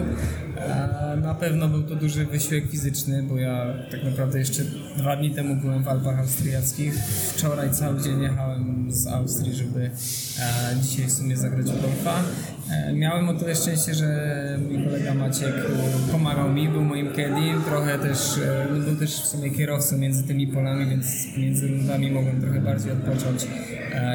[0.69, 4.63] A na pewno był to duży wysiłek fizyczny, bo ja tak naprawdę jeszcze
[4.97, 6.93] dwa dni temu byłem w Alpach Austriackich.
[7.35, 9.91] Wczoraj cały dzień jechałem z Austrii, żeby
[10.39, 12.23] e, dzisiaj w sumie zagrać w golfa.
[12.71, 17.61] E, miałem o tyle szczęście, że mój kolega Maciek e, pomagał mi, był moim caddim,
[17.65, 21.05] trochę też, e, no, był też w sumie kierowcą między tymi polami, więc
[21.37, 23.47] między rundami mogłem trochę bardziej odpocząć,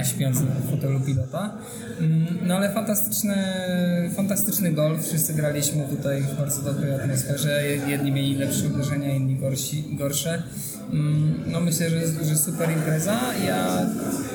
[0.05, 1.59] śpiąc na fotelu pilota.
[2.01, 3.35] Mm, No ale fantastyczny,
[4.17, 9.85] fantastyczny golf, wszyscy graliśmy tutaj w bardzo dobrej atmosferze, jedni mieli lepsze uderzenia, inni gorsi,
[9.99, 10.43] gorsze.
[10.93, 13.21] Mm, No myślę, że, że super impreza.
[13.47, 13.87] Ja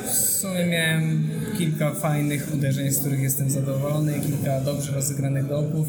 [0.07, 5.87] w sumie miałem kilka fajnych uderzeń, z których jestem zadowolony, kilka dobrze rozegranych dołków.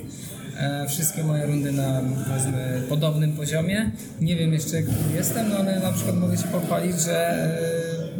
[0.61, 3.91] E, Wszystkie moje rundy na powiedzmy podobnym poziomie.
[4.21, 7.59] Nie wiem jeszcze jaki jestem, no ale na przykład mogę się pochwalić, że e,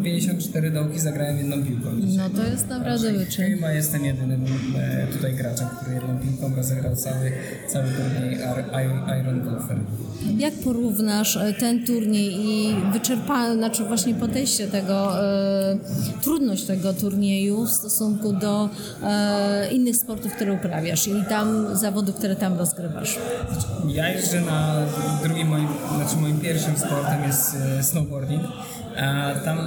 [0.03, 1.91] 54 dołki zagrałem jedną piłką.
[2.17, 3.55] No to jest naprawdę wyczyn.
[3.55, 4.45] Chyba jestem jedynym
[4.77, 7.33] e, tutaj graczem, który jedną piłką rozegrał cały,
[7.69, 8.39] cały turniej
[9.21, 9.77] Iron Golfer.
[10.39, 15.79] Jak porównasz e, ten turniej i wyczerpanie, znaczy właśnie podejście tego, e,
[16.23, 18.69] trudność tego turnieju w stosunku do
[19.03, 23.19] e, innych sportów, które uprawiasz i tam zawodów, które tam rozgrywasz?
[23.89, 24.77] Ja jeżdżę na
[25.23, 28.43] drugim moim, znaczy moim pierwszym sportem jest e, snowboarding.
[28.97, 29.59] A tam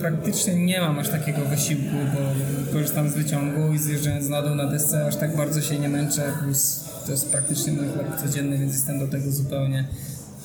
[0.00, 2.20] praktycznie nie mam aż takiego wysiłku, bo
[2.72, 6.22] korzystam z wyciągu i zjeżdżając na dół na desce aż tak bardzo się nie męczę,
[6.42, 9.84] plus to jest praktycznie mój chłop codzienny, więc jestem do tego zupełnie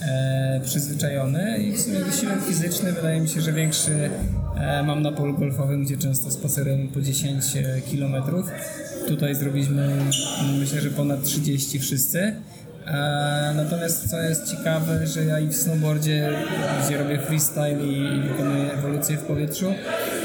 [0.02, 4.10] e, przyzwyczajony i w sumie wysiłek fizyczny wydaje mi się, że większy
[4.58, 7.46] e, mam na polu golfowym, gdzie często spacerujemy po 10
[7.92, 8.24] km.
[9.08, 9.90] Tutaj zrobiliśmy
[10.60, 12.36] myślę, że ponad 30 wszyscy.
[12.88, 16.30] E, Natomiast co jest ciekawe, że ja i w snowboardzie,
[16.86, 19.74] gdzie robię freestyle i, i wykonuję ewolucję w powietrzu,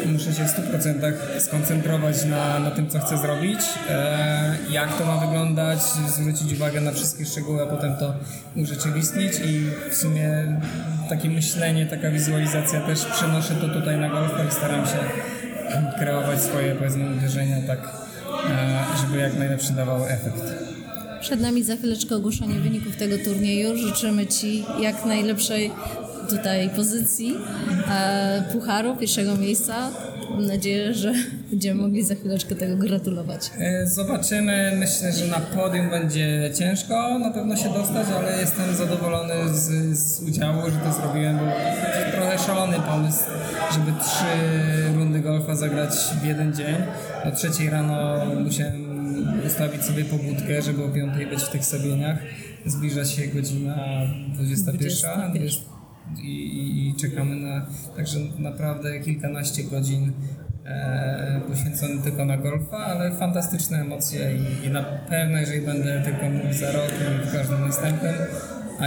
[0.06, 5.16] muszę się w 100% skoncentrować na, na tym, co chcę zrobić, e, jak to ma
[5.16, 8.14] wyglądać, zwrócić uwagę na wszystkie szczegóły, a potem to
[8.56, 10.60] urzeczywistnić i w sumie
[11.08, 14.98] takie myślenie, taka wizualizacja też przenoszę to tutaj na golf i staram się
[15.98, 17.78] kreować swoje powiedzmy uderzenia tak,
[18.50, 20.75] e, żeby jak najlepszy dawały efekt.
[21.20, 23.76] Przed nami za chwileczkę ogłoszenie wyników tego turnieju.
[23.76, 25.70] Życzymy Ci jak najlepszej
[26.30, 27.34] tutaj pozycji
[27.90, 29.90] e, pucharu, pierwszego miejsca.
[30.30, 31.12] Mam nadzieję, że
[31.50, 33.50] będziemy mogli za chwileczkę tego gratulować.
[33.58, 34.72] E, Zobaczymy.
[34.78, 40.22] Myślę, że na podium będzie ciężko na pewno się dostać, ale jestem zadowolony z, z
[40.22, 41.38] udziału, że to zrobiłem.
[41.38, 41.46] Był
[42.12, 43.18] trochę szalony pomysł,
[43.74, 45.90] żeby trzy rundy golfa zagrać
[46.22, 46.76] w jeden dzień.
[47.24, 48.85] O trzeciej rano musiałem
[49.56, 52.18] ustawić sobie pobudkę, żeby o piątej być w tych Sobieniach.
[52.66, 53.76] Zbliża się godzina
[54.34, 55.32] 21.
[55.32, 55.50] 21.
[56.22, 57.66] I, i, i czekamy na
[57.96, 60.12] także naprawdę kilkanaście godzin
[60.64, 66.30] e, poświęcony tylko na golfa, ale fantastyczne emocje i, i na pewno jeżeli będę tylko
[66.30, 66.92] mógł za rok
[67.24, 68.14] i w każdym następnym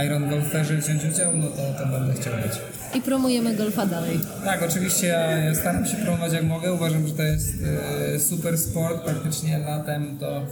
[0.06, 2.79] Iron Golferze wziąć udział, no to, to będę chciał być.
[2.94, 4.20] I promujemy golfa dalej.
[4.44, 6.72] Tak, oczywiście ja, staram się promować jak mogę.
[6.72, 7.48] Uważam, że to jest
[8.14, 9.04] e, super sport.
[9.04, 10.46] Praktycznie latem to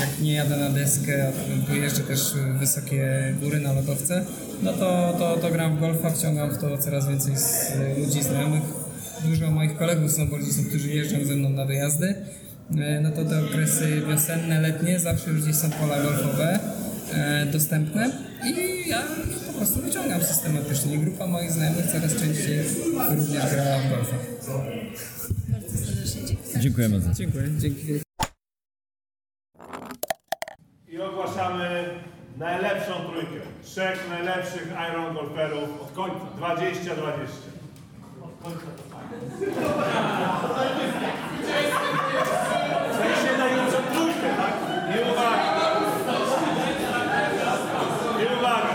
[0.00, 4.24] jak nie jadę na deskę, a tu jeżdżę też wysokie góry na lodowce,
[4.62, 8.62] no to, to, to gram w golfa, wciągam w to coraz więcej z, ludzi znajomych.
[9.24, 12.14] Dużo moich kolegów snowboardzistów, którzy jeżdżą ze mną na wyjazdy.
[12.78, 16.58] E, No to te okresy wiosenne, letnie, zawsze już gdzieś są pola golfowe
[17.52, 18.10] dostępne
[18.44, 19.02] i ja
[19.46, 20.98] po prostu wyciągam systematycznie.
[20.98, 22.58] Grupa moich znajomych coraz częściej
[23.10, 24.16] również grała w golfa.
[26.58, 28.00] Dziękujemy za Dziękuję, dzięki.
[30.88, 31.90] I ogłaszamy
[32.38, 33.40] najlepszą trójkę.
[33.62, 36.16] Trzech najlepszych Iron Golferów od końca.
[36.38, 36.90] 20-20.
[38.22, 38.90] Od końca to
[43.00, 44.54] sensie najlepszą trójkę, tak?
[44.88, 45.70] Nie uwaga.
[48.18, 48.72] Nie uwaga.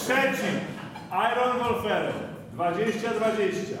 [0.00, 0.50] Trzeci
[1.82, 2.12] Golferem
[2.56, 3.76] 20-20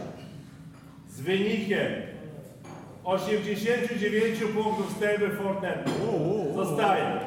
[1.08, 1.92] z wynikiem
[3.04, 5.84] 89 punktów z Table Fortnite.
[6.54, 7.20] Zostaje.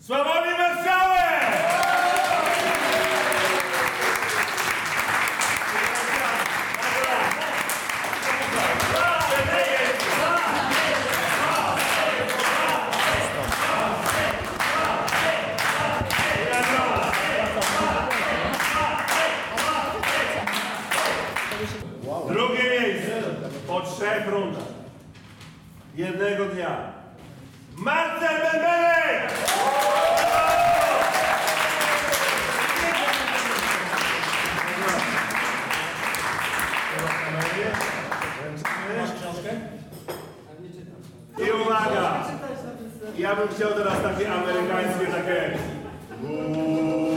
[0.00, 1.97] Sławomir Marszałek!
[25.98, 26.92] Jednego dnia.
[27.76, 29.32] Marcel Bębenek!
[41.38, 42.24] I uwaga!
[43.18, 45.58] Ja bym chciał teraz takie amerykańskie, takie...
[46.22, 47.07] Zwycięzco!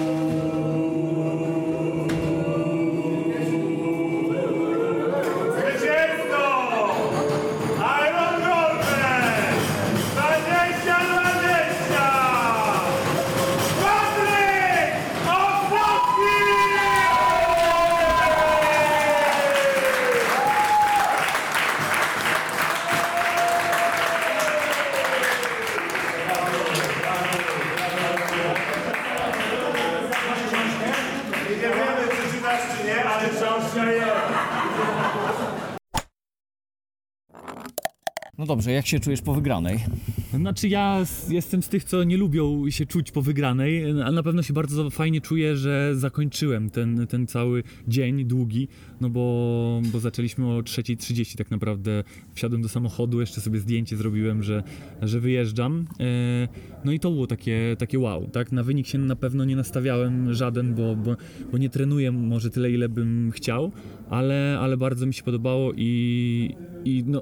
[38.51, 39.79] Dobrze, jak się czujesz po wygranej?
[40.33, 44.43] Znaczy ja jestem z tych, co nie lubią się czuć po wygranej, ale na pewno
[44.43, 48.67] się bardzo fajnie czuję, że zakończyłem ten, ten cały dzień długi,
[49.01, 52.03] no bo, bo zaczęliśmy o 3.30 tak naprawdę.
[52.33, 54.63] Wsiadłem do samochodu, jeszcze sobie zdjęcie zrobiłem, że,
[55.01, 55.85] że wyjeżdżam.
[55.99, 56.47] E,
[56.85, 58.51] No i to było takie, takie wow, tak?
[58.51, 61.15] Na wynik się na pewno nie nastawiałem żaden, bo, bo,
[61.51, 63.71] bo nie trenuję może tyle, ile bym chciał,
[64.09, 67.21] ale, ale bardzo mi się podobało i, i no,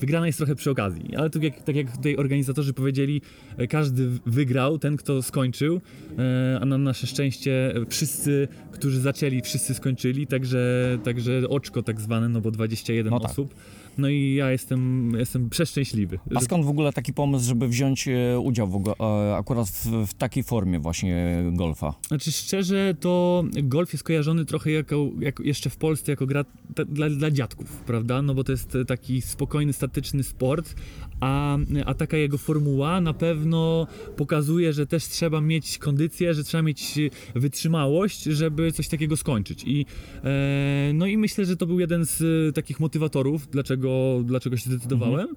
[0.00, 3.20] wygrana jest trochę przy okazji, ale tak jak, tak jak tutaj organizatorzy powiedzieli,
[3.56, 5.80] e, każdy wygrał, ten kto skończył,
[6.18, 12.00] e, a na nasze szczęście e, wszyscy, którzy zaczęli, wszyscy skończyli, także, także oczko tak
[12.00, 13.30] zwane, no bo 21 No tak.
[13.30, 13.54] osób.
[13.98, 16.18] No i ja jestem, jestem przeszczęśliwy.
[16.34, 20.14] A skąd w ogóle taki pomysł, żeby wziąć e, udział w, e, akurat w, w
[20.14, 21.94] takiej formie właśnie golfa?
[22.08, 26.84] Znaczy szczerze, to golf jest kojarzony trochę jako, jako jeszcze w Polsce jako gra ta,
[26.84, 28.22] dla, dla dziadków, prawda?
[28.22, 30.74] No bo to jest taki spokojny, statyczny sport,
[31.20, 36.62] a, a taka jego formuła na pewno pokazuje, że też trzeba mieć kondycję, że trzeba
[36.62, 36.98] mieć
[37.34, 39.64] wytrzymałość, żeby coś takiego skończyć.
[39.66, 39.86] I,
[40.24, 43.83] e, no i myślę, że to był jeden z takich motywatorów, dlaczego,
[44.24, 45.28] dlaczego się zdecydowałem.
[45.30, 45.34] E,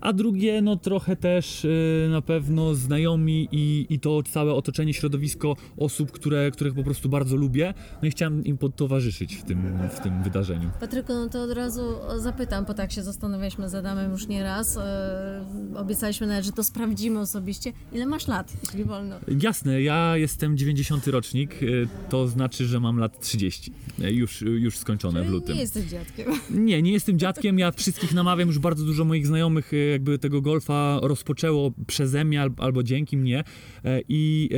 [0.00, 1.68] A drugie, no trochę też e,
[2.08, 7.36] na pewno znajomi i, i to całe otoczenie, środowisko osób, które, których po prostu bardzo
[7.36, 7.74] lubię.
[8.02, 9.62] No i chciałem im towarzyszyć w tym,
[9.96, 10.70] w tym wydarzeniu.
[10.80, 11.82] Patryku, no to od razu
[12.16, 14.76] zapytam, bo tak się zastanawialiśmy z Adamem już nie raz.
[14.76, 15.44] E,
[15.76, 17.72] obiecaliśmy nawet, że to sprawdzimy osobiście.
[17.92, 19.16] Ile masz lat, jeśli wolno?
[19.40, 21.66] Jasne, ja jestem 90 rocznik, e,
[22.08, 23.72] to znaczy, że mam lat 30.
[24.02, 25.54] E, Już, już skończone w lutym.
[25.54, 26.26] Nie jesteś dziadkiem.
[26.50, 30.40] Nie, nie jestem dziadkiem, ja wszystkich namawiam, już bardzo dużo moich znajomych e, jakby tego
[30.40, 33.44] golfa rozpoczęło przeze mnie al- albo dzięki mnie.
[33.84, 34.50] E, i,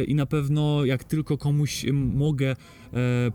[0.00, 2.56] e, i na pewno jak tylko komuś mogę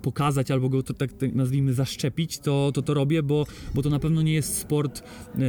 [0.02, 3.89] pokazać albo go to, tak, tak nazwijmy zaszczepić, to, to to robię, bo, bo to
[3.89, 5.39] na pewno nie jest sport e,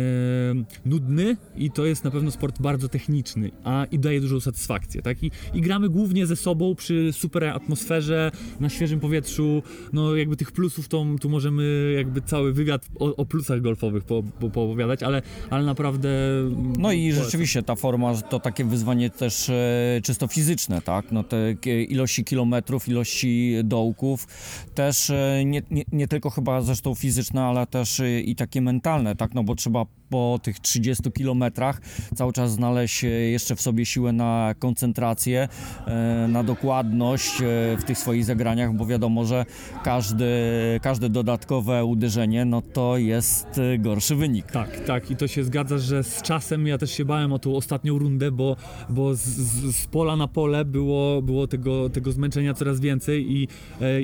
[0.84, 5.22] nudny i to jest na pewno sport bardzo techniczny, a i daje dużą satysfakcję, tak?
[5.22, 9.62] I, I gramy głównie ze sobą przy super atmosferze, na świeżym powietrzu,
[9.92, 14.22] no jakby tych plusów to tu możemy jakby cały wywiad o, o plusach golfowych po,
[14.22, 16.08] po, poopowiadać, ale, ale naprawdę...
[16.78, 17.24] No i polecam.
[17.24, 21.12] rzeczywiście ta forma to takie wyzwanie też e, czysto fizyczne, tak?
[21.12, 23.93] No te k- ilości kilometrów, ilości dołków,
[24.74, 29.16] też e, nie, nie, nie tylko chyba zresztą fizyczne, ale też e, i takie mentalne,
[29.16, 29.34] tak?
[29.34, 31.80] No bo trzeba po tych 30 kilometrach
[32.14, 35.48] cały czas znaleźć e, jeszcze w sobie siłę na koncentrację,
[35.86, 37.44] e, na dokładność e,
[37.78, 39.46] w tych swoich zagraniach, bo wiadomo, że
[39.84, 40.26] każdy,
[40.82, 44.46] każde dodatkowe uderzenie, no to jest gorszy wynik.
[44.46, 47.56] Tak, tak i to się zgadza, że z czasem ja też się bałem o tą
[47.56, 48.56] ostatnią rundę, bo,
[48.88, 49.20] bo z,
[49.76, 53.48] z, pola na pole było, było tego, tego zmęczenia coraz więcej i,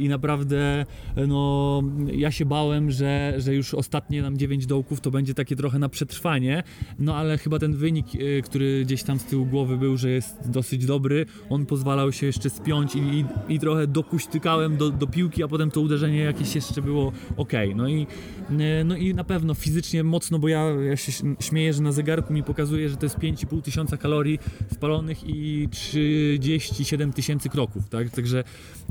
[0.01, 0.87] i naprawdę
[1.29, 5.79] no, ja się bałem, że, że już ostatnie nam 9 dołków to będzie takie trochę
[5.79, 6.63] na przetrwanie,
[6.99, 10.51] no ale chyba ten wynik, e, który gdzieś tam z tyłu głowy był, że jest
[10.51, 15.43] dosyć dobry, on pozwalał się jeszcze spiąć i, i, i trochę dokuśtykałem do, do piłki,
[15.43, 17.53] a potem to uderzenie jakieś jeszcze było ok.
[17.77, 18.07] No i,
[18.51, 22.33] e, no i na pewno fizycznie mocno, bo ja, ja się śmieję, że na zegarku
[22.33, 24.39] mi pokazuje, że to jest 5,5 tysiąca kalorii
[24.73, 28.11] spalonych i 37 tysięcy kroków, tak?
[28.11, 28.39] Także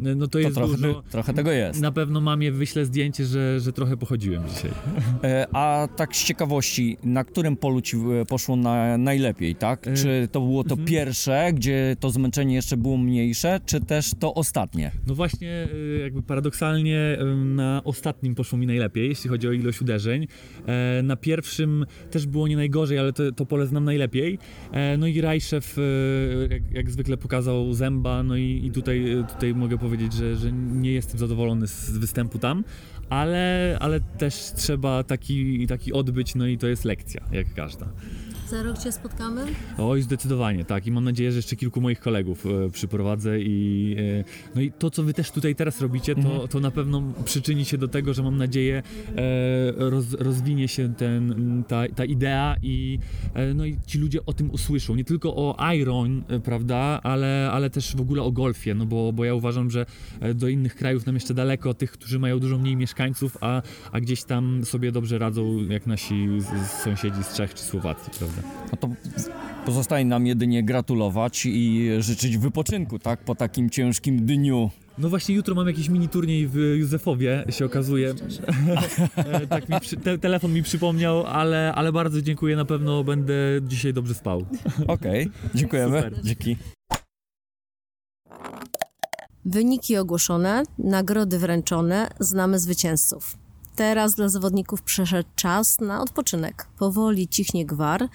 [0.06, 1.04] e, no to To jest trochę, dużo.
[1.12, 1.82] trochę tego jest.
[1.82, 4.72] Na pewno mamie wyślę zdjęcie, że, że trochę pochodziłem dzisiaj.
[5.24, 9.88] E, A tak z ciekawości, na którym polu ci e, poszło na, najlepiej, tak?
[9.88, 10.88] E, Czy to było to mhm.
[10.88, 14.92] pierwsze, gdzie to zmęczenie jeszcze było mniejsze, czy też to ostatnie?
[15.08, 20.28] No właśnie, y, jakby paradoksalnie na ostatnim poszło mi najlepiej, jeśli chodzi o ilość uderzeń.
[20.68, 24.40] E, Na pierwszym też było nie najgorzej, ale to, to pole znam najlepiej.
[24.72, 25.78] E, No i Rajszew
[26.50, 30.92] jak, jak zwykle pokazał zęba, no i, i tutaj, tutaj mogę powiedzieć, że, że nie
[30.92, 32.64] jestem zadowolony z występu tam,
[33.10, 37.88] ale, ale też trzeba taki, taki odbyć, no i to jest lekcja, jak każda.
[38.50, 39.46] Za rok cię spotkamy?
[39.78, 40.88] Oj, zdecydowanie, tak.
[40.88, 44.24] I mam nadzieję, że jeszcze kilku moich kolegów e, przyprowadzę i e,
[44.56, 47.78] no i to, co wy też tutaj teraz robicie, to, to na pewno przyczyni się
[47.78, 48.84] do tego, że mam nadzieję
[49.16, 53.00] e, roz, rozwinie się ten, ta, ta idea i
[53.34, 54.96] e, no i ci ludzie o tym usłyszą.
[54.96, 59.26] Nie tylko o Iron, prawda, ale, ale też w ogóle o golfie, no bo, bo
[59.26, 59.86] ja uważam, że
[60.36, 64.24] do innych krajów nam jeszcze daleko, tych, którzy mają dużo mniej mieszkańców, a, a gdzieś
[64.24, 68.39] tam sobie dobrze radzą, jak nasi z- z sąsiedzi z Czech czy Słowacji, prawda.
[68.72, 68.90] No to
[69.66, 73.20] pozostaje nam jedynie gratulować i życzyć wypoczynku, tak?
[73.24, 74.70] Po takim ciężkim dniu.
[74.98, 78.14] No właśnie jutro mam jakiś mini turniej w Józefowie, się okazuje.
[79.50, 83.34] Tak mi przy, te, telefon mi przypomniał, ale, ale bardzo dziękuję, na pewno będę
[83.68, 84.46] dzisiaj dobrze spał.
[84.88, 85.98] Okej, dziękujemy.
[85.98, 86.24] Super.
[86.24, 86.58] Dzięki.
[89.46, 93.38] Wyniki ogłoszone, nagrody wręczone, znamy zwycięzców.
[93.80, 96.68] Teraz dla zawodników przyszedł czas na odpoczynek.
[96.80, 98.10] Powoli cichnie gwar,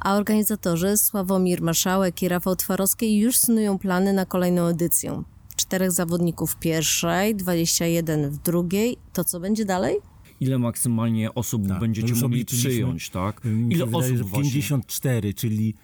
[0.00, 5.22] a organizatorzy Sławomir Marszałek i Rafał Twarowski już snują plany na kolejną edycję.
[5.56, 8.96] Czterech zawodników w pierwszej, 21 w drugiej.
[9.12, 9.96] To co będzie dalej?
[10.40, 13.40] Ile maksymalnie osób Tak, będziecie mogli przyjąć, tak?
[13.68, 14.50] Ile wydaje, osób właśnie?
[14.50, 15.74] 54, czyli yy,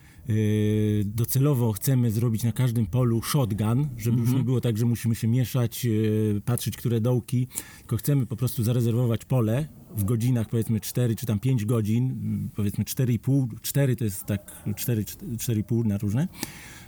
[1.05, 4.29] docelowo chcemy zrobić na każdym polu shotgun, żeby Mhm.
[4.29, 7.49] już nie było tak, że musimy się mieszać, yy, patrzeć, które dołki,
[7.79, 12.09] tylko chcemy po prostu zarezerwować pole w godzinach powiedzmy 4 czy tam 5 godzin,
[12.43, 16.29] yy, powiedzmy 4,5, 4 to jest tak 4, 4,5 na różne,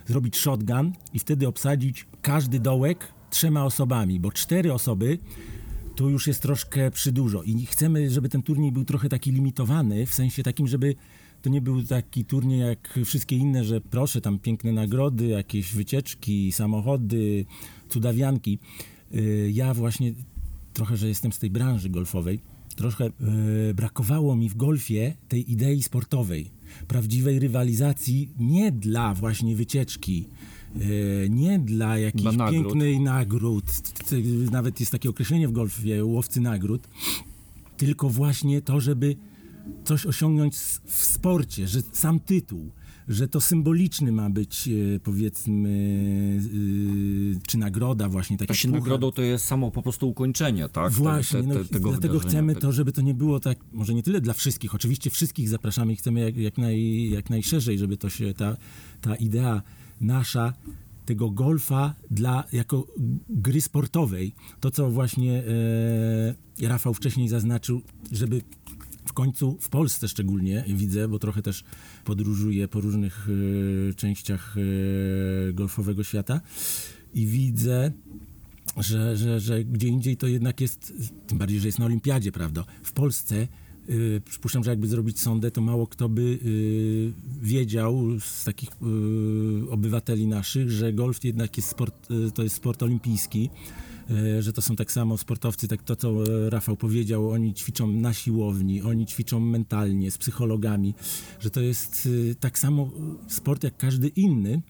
[0.06, 5.18] zrobić shotgun i wtedy obsadzić każdy dołek trzema osobami, bo cztery osoby
[5.96, 10.06] to już jest troszkę przy dużo i chcemy, żeby ten turniej był trochę taki limitowany,
[10.06, 10.94] w sensie takim, żeby
[11.42, 16.52] to nie był taki turniej jak wszystkie inne, że proszę, tam piękne nagrody, jakieś wycieczki,
[16.52, 17.44] samochody,
[17.88, 18.58] cudawianki.
[19.10, 20.14] Yy, Ja właśnie
[20.74, 22.40] trochę, że jestem z tej branży golfowej,
[22.76, 26.50] troszkę yy, brakowało mi w golfie tej idei sportowej,
[26.88, 30.24] prawdziwej rywalizacji nie dla właśnie wycieczki,
[30.76, 32.62] yy, nie dla jakichś Dla nagród.
[32.64, 33.64] pięknej nagród,
[34.52, 36.88] nawet jest takie określenie w golfie, łowcy nagród,
[37.76, 39.16] tylko właśnie to, żeby
[39.84, 42.72] coś osiągnąć w sporcie, że sam tytuł,
[43.08, 45.70] że to symboliczny ma być e, powiedzmy,
[47.36, 48.54] e, czy nagroda właśnie taka.
[48.54, 50.92] Właśnie nagrodą to jest samo po prostu ukończenie, tak?
[50.92, 52.62] Te- Właśnie, te, no, te, tego dlatego wydarzenia, chcemy tak.
[52.62, 55.96] to, żeby to nie było tak, może nie tyle dla wszystkich, oczywiście wszystkich zapraszamy i
[55.96, 58.56] chcemy jak, jak, naj, jak najszerzej, żeby to się, ta,
[59.00, 59.62] ta idea
[60.00, 60.52] nasza
[61.06, 62.86] tego golfa dla, jako
[63.28, 65.42] gry sportowej, to co właśnie
[66.60, 68.42] e, Rafał wcześniej zaznaczył, żeby
[69.08, 71.64] w końcu w Polsce szczególnie widzę, bo trochę też
[72.04, 73.28] podróżuję po różnych
[73.90, 76.40] e, częściach e, golfowego świata
[77.14, 77.92] i widzę,
[78.76, 80.92] że, że, że gdzie indziej to jednak jest,
[81.26, 82.64] tym bardziej, że jest na olimpiadzie, prawda?
[82.82, 83.48] W Polsce
[83.88, 89.70] y, przypuszczam, że jakby zrobić sondę, to mało kto by y, wiedział z takich y,
[89.70, 93.50] obywateli naszych, że golf jednak jest sport, y, to jest sport olimpijski,
[93.84, 93.87] y,
[94.40, 98.12] że to są tak samo sportowcy, tak to co e, Rafał powiedział, oni ćwiczą na
[98.12, 100.94] siłowni, oni ćwiczą mentalnie, z psychologami,
[101.40, 102.90] że to jest y, tak samo
[103.28, 104.62] sport jak każdy inny.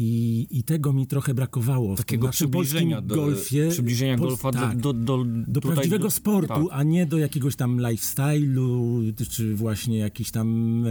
[0.00, 3.68] I, I tego mi trochę brakowało w Takiego przybliżenia, do, golfie.
[3.70, 6.62] przybliżenia Pols- golfa tak, do, do, do, prawdziwego sportu, tak.
[6.70, 10.84] a nie do jakiegoś tam lifestyle'u, czy właśnie jakiś tam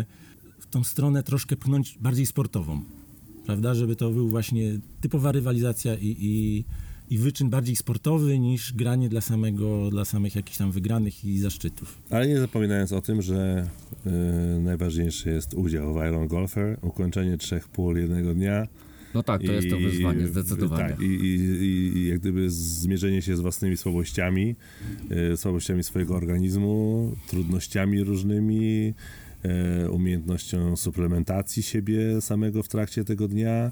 [0.59, 2.81] w tą stronę troszkę pchnąć bardziej sportową.
[3.45, 3.75] Prawda?
[3.75, 6.65] Żeby to był właśnie typowa rywalizacja i, i,
[7.09, 12.01] i wyczyn bardziej sportowy niż granie dla samego, dla samych jakichś tam wygranych i zaszczytów.
[12.09, 13.69] Ale nie zapominając o tym, że
[14.05, 18.67] y, najważniejszy jest udział w Iron Golfer, ukończenie trzech pól jednego dnia.
[19.13, 20.89] No tak, to jest to wyzwanie, zdecydowanie.
[20.89, 24.55] Tak, i, i, i, i jak gdyby zmierzenie się z własnymi słabościami,
[25.33, 28.93] y, słabościami swojego organizmu, trudnościami różnymi,
[29.91, 33.71] umiejętnością suplementacji siebie samego w trakcie tego dnia,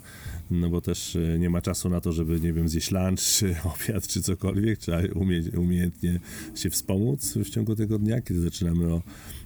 [0.52, 3.56] no bo też y, nie ma czasu na to, żeby, nie wiem, zjeść lunch, czy
[3.76, 6.20] obiad, czy cokolwiek, trzeba umieć, umiejętnie
[6.56, 9.02] się wspomóc w ciągu tego dnia, kiedy zaczynamy o,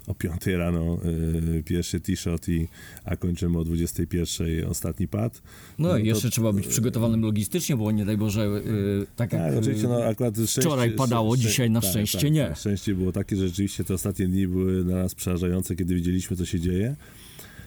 [0.06, 0.98] o 5 rano
[1.58, 2.68] y, pierwszy t-shot, i,
[3.04, 5.42] a kończymy o 21 ostatni pad.
[5.78, 9.42] No i to- jeszcze trzeba być przygotowanym logistycznie, bo nie daj Boże, yy, tak jak
[9.42, 12.52] Tak, oczywiście, no akurat szczęście, wczoraj padało, dzisiaj na tak, szczęście tak, nie.
[12.56, 16.44] Szczęście było takie, że rzeczywiście te ostatnie dni były dla nas przerażające, kiedy widzieliśmy, co
[16.46, 16.96] się dzieje.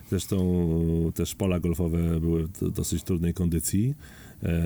[0.09, 0.67] Zresztą
[1.15, 3.93] też pola golfowe były w dosyć trudnej kondycji.
[4.43, 4.61] E,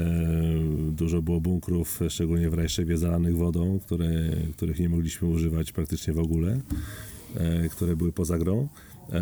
[0.91, 4.09] Dużo było bunkrów, szczególnie w Rajszewie, zalanych wodą, które,
[4.55, 6.59] których nie mogliśmy używać praktycznie w ogóle,
[7.69, 8.67] które były poza grą.
[9.11, 9.21] E,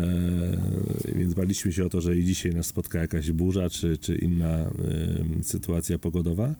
[1.14, 4.58] więc baliśmy się o to, że i dzisiaj nas spotka jakaś burza czy, czy inna
[4.58, 4.70] e,
[5.42, 6.54] sytuacja pogodowa.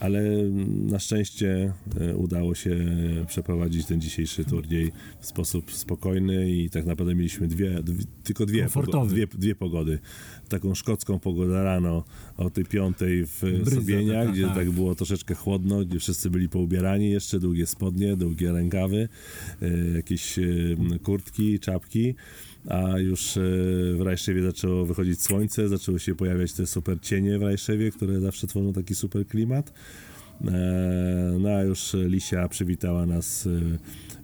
[0.00, 0.22] Ale
[0.66, 2.76] na szczęście e, udało się
[3.26, 8.66] przeprowadzić ten dzisiejszy turniej w sposób spokojny i tak naprawdę mieliśmy dwie, dwie tylko dwie,
[8.66, 9.98] pogo- dwie, dwie pogody.
[10.48, 12.04] Taką szkocką pogodę rano
[12.36, 14.54] o tej piątej w Bryza Sobieniach, taka, gdzie tak.
[14.54, 19.08] tak było troszeczkę chłodno, gdzie wszyscy byli poubierani, jeszcze długie spodnie, długie rękawy,
[19.62, 20.42] e, jakieś e,
[21.02, 22.14] kurtki, czapki,
[22.68, 23.40] a już e,
[23.96, 28.46] w Rajszewie zaczęło wychodzić słońce, zaczęły się pojawiać te super cienie w Rajszewie, które zawsze
[28.46, 29.72] tworzą taki super klimat.
[30.44, 33.60] E, No a już Lisia przywitała nas e,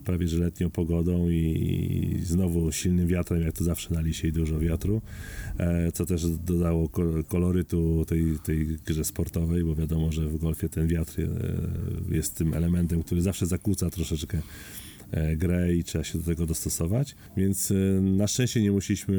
[0.05, 4.59] prawie że letnią pogodą i znowu silnym wiatrem, jak to zawsze na Lisie i dużo
[4.59, 5.03] wiatru,
[5.95, 10.87] co też dodało ko- kolorytu tej, tej grze sportowej, bo wiadomo, że w golfie ten
[10.87, 11.15] wiatr
[12.11, 14.43] jest tym elementem, który zawsze zakłóca troszeczkę
[15.37, 19.17] grę i trzeba się do tego dostosować, więc e, na szczęście nie musieliśmy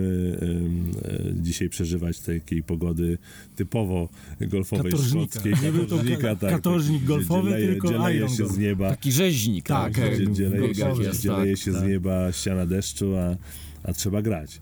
[1.05, 3.17] e, e, dzisiaj przeżywać takiej pogody
[3.55, 4.09] typowo
[4.41, 8.29] golfowej szkockiej, Nie był to ka- katorżnik gdzie- golfowy, gdzie leje, tylko gdzie leje iron
[8.29, 8.51] się golf.
[8.55, 10.13] z nieba Taki rzeźnik, Tak, tak.
[10.15, 11.81] gdzie, gdzie leje się, golf jest, gdzie tak, leje się tak.
[11.81, 13.35] z nieba ściana deszczu, a,
[13.83, 14.59] a trzeba grać.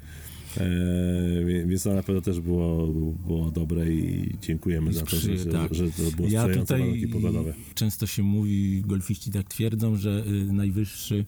[0.57, 2.87] E, więc to na pewno też było,
[3.27, 5.73] było dobre i dziękujemy za to, że, Sprzyje, że, tak.
[5.73, 7.53] że to było Ja tutaj warunki pogodowe.
[7.75, 11.25] często się mówi, golfiści tak twierdzą, że y, najwyższy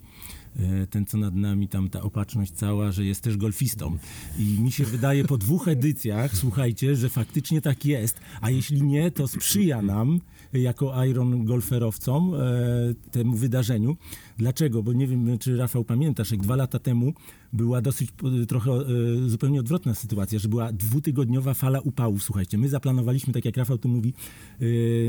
[0.59, 3.97] y, ten co nad nami, tam ta opatrzność cała, że jest też golfistą.
[4.39, 9.11] I mi się wydaje po dwóch edycjach, słuchajcie, że faktycznie tak jest, a jeśli nie,
[9.11, 10.19] to sprzyja nam
[10.53, 12.39] jako Iron golferowcom e,
[13.11, 13.97] temu wydarzeniu.
[14.37, 14.83] Dlaczego?
[14.83, 17.13] Bo nie wiem, czy Rafał pamiętasz, jak dwa lata temu
[17.53, 18.09] była dosyć
[18.41, 18.85] e, trochę e,
[19.29, 22.23] zupełnie odwrotna sytuacja, że była dwutygodniowa fala upałów.
[22.23, 24.13] Słuchajcie, my zaplanowaliśmy, tak jak Rafał tu mówi,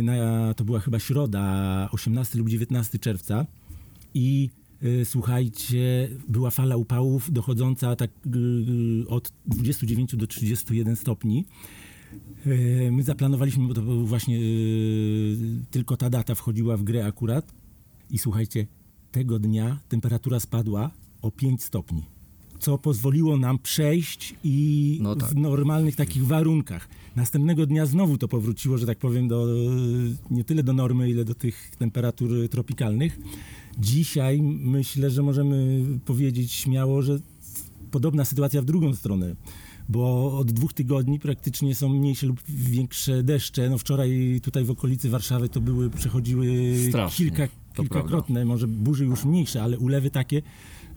[0.02, 3.46] na, to była chyba środa, 18 lub 19 czerwca
[4.14, 4.50] i
[5.04, 8.10] słuchajcie, była fala upałów dochodząca tak
[9.08, 11.44] od 29 do 31 stopni.
[12.46, 14.40] E, My zaplanowaliśmy, bo to był właśnie e,
[15.70, 17.52] tylko ta data wchodziła w grę akurat
[18.10, 18.66] i słuchajcie,
[19.12, 20.90] tego dnia temperatura spadła
[21.22, 22.02] o 5 stopni,
[22.58, 25.30] co pozwoliło nam przejść i No tak.
[25.30, 26.88] w normalnych takich warunkach.
[27.16, 29.46] Następnego dnia znowu to powróciło, że tak powiem, do,
[30.30, 33.18] nie tyle do normy, ile do tych temperatur tropikalnych.
[33.78, 37.18] Dzisiaj myślę, że możemy powiedzieć śmiało, że
[37.90, 39.36] podobna sytuacja w drugą stronę.
[39.88, 43.70] Bo od dwóch tygodni praktycznie są mniejsze lub większe deszcze.
[43.70, 49.24] No wczoraj tutaj w okolicy Warszawy to były, przechodziły Strasznie, kilka, kilkakrotne, może burzy już
[49.24, 50.42] mniejsze, ale ulewy takie,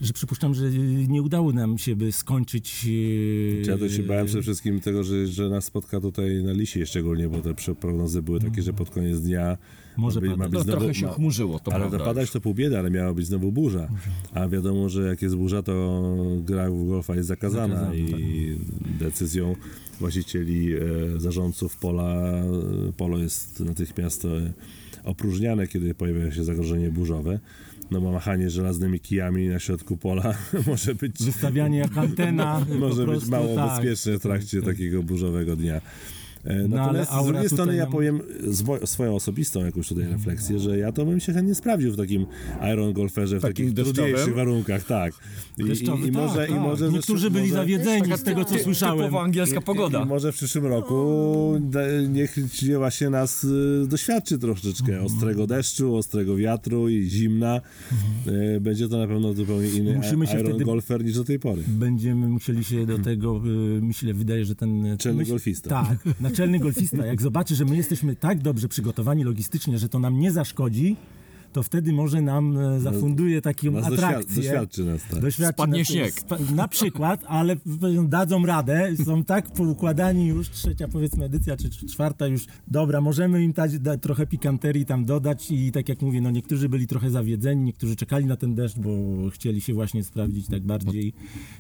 [0.02, 0.72] że przypuszczam, że
[1.08, 2.86] nie udało nam się by skończyć.
[3.66, 6.86] e, Ja to się bałem przede wszystkim tego, że, że nas spotka tutaj na Lisie
[6.86, 9.58] szczególnie, bo te prognozy były takie, że pod koniec dnia
[9.98, 10.52] Może ma być, ma padać.
[10.52, 12.06] być No, znowu, trochę się chmurzyło, to ale prawda.
[12.06, 13.90] padać to pół biedy, ale miała być znowu burza.
[14.34, 16.02] A wiadomo, że jak jest burza, to
[16.46, 18.56] gra w golfa jest zakazana, Zakazana, i
[19.00, 19.56] decyzją
[20.00, 20.80] właścicieli, e,
[21.18, 22.44] zarządców pola, e,
[22.98, 24.28] polo jest natychmiast
[25.04, 27.40] opróżniane, kiedy pojawia się zagrożenie burzowe.
[27.92, 30.34] No bo machanie żelaznymi kijami na środku pola
[30.68, 32.66] może być Wystawianie jak antena.
[32.80, 33.70] może być mało tak.
[33.70, 35.82] bezpieczne w trakcie takiego burzowego dnia.
[36.46, 40.60] E, No, ale Natomiast z drugiej strony ja powiem zwo- swoją osobistą jakąś tutaj refleksję,
[40.60, 42.26] że ja to bym się chętnie sprawdził w takim
[42.74, 45.14] Iron Golferze, w takich trudniejszych warunkach, tak.
[45.58, 46.62] I, Deszczowy, i, i może, tak, i tak.
[46.62, 48.98] może Niektórzy byli może- zawiedzeni z tego, co słyszałem.
[48.98, 50.04] Typowo angielska i, pogoda.
[50.04, 55.06] I może w przyszłym roku de, niech ci właśnie nas y, doświadczy troszeczkę Mhm.
[55.06, 57.62] ostrego deszczu, ostrego wiatru i zimna.
[58.56, 59.98] Y, będzie to na pewno zupełnie inny Mhm.
[59.98, 61.64] Musimy się Iron wtedy- Golfer niż do tej pory.
[61.68, 63.42] Będziemy musieli się do tego,
[63.78, 64.82] y, myślę, wydaje, że ten...
[64.82, 65.70] Naczelny golfista.
[65.70, 65.98] Tak,
[66.32, 67.06] naczelny golfista.
[67.06, 70.96] Jak zobaczy, że my jesteśmy tak dobrze przygotowani logistycznie, że to nam nie zaszkodzi,
[71.54, 74.36] to wtedy może nam e, zafunduje taką Nas atrakcję.
[74.36, 75.20] doświadczy nas, tak.
[75.20, 76.14] Doświadczy Spadnie nas- śnieg.
[76.20, 77.56] spa- Na przykład, ale
[78.08, 83.44] dadzą radę, są tak poukładani już, trzecia powiedzmy edycja, czy czy czwarta już, dobra, możemy
[83.44, 87.10] im dać da, trochę pikanterii tam dodać i tak jak mówię, no niektórzy byli trochę
[87.10, 88.90] zawiedzeni, niektórzy czekali na ten deszcz, bo
[89.30, 91.14] chcieli się właśnie sprawdzić tak bardziej,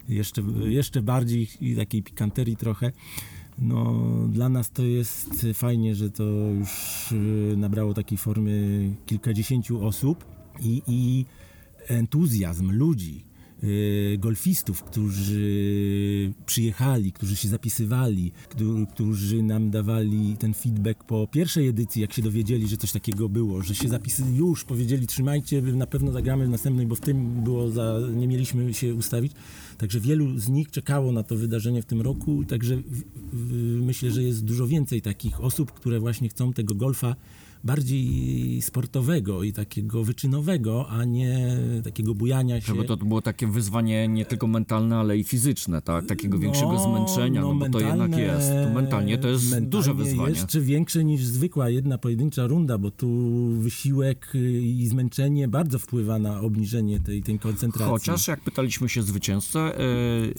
[0.09, 2.91] jeszcze, jeszcze bardziej i takiej pikanterii trochę.
[3.61, 3.93] No,
[4.29, 6.23] dla nas to jest fajnie, że to
[6.59, 10.25] już y, nabrało takiej formy kilkadziesięciu osób
[10.59, 11.25] i, i
[11.87, 13.23] entuzjazm ludzi,
[14.17, 18.31] golfistów, którzy przyjechali, którzy się zapisywali,
[18.93, 23.61] którzy, nam dawali ten feedback po pierwszej edycji, jak się dowiedzieli, że coś takiego było,
[23.61, 27.69] że się zapisy już powiedzieli, trzymajcie, na pewno zagramy w następnej, bo w tym było
[27.69, 29.31] za, nie mieliśmy się ustawić.
[29.77, 32.81] Także wielu z nich czekało na to wydarzenie w tym roku, także
[33.81, 37.15] myślę, że jest dużo więcej takich osób, które właśnie chcą tego golfa
[37.63, 42.67] bardziej sportowego i takiego wyczynowego, a nie takiego bujania się.
[42.67, 46.05] Żeby to było takie wyzwanie nie tylko mentalne, ale i fizyczne, tak?
[46.05, 48.49] Takiego większego zmęczenia, no, bo to jednak mentalne- jest.
[48.67, 50.29] To mentalnie to jest mentalnie duże wyzwanie.
[50.29, 53.07] jeszcze większe niż zwykła jedna pojedyncza runda, bo tu
[53.59, 57.89] wysiłek y, i zmęczenie bardzo wpływa na obniżenie tej, tej koncentracji.
[57.91, 59.71] Chociaż jak pytaliśmy się zwycięzcę,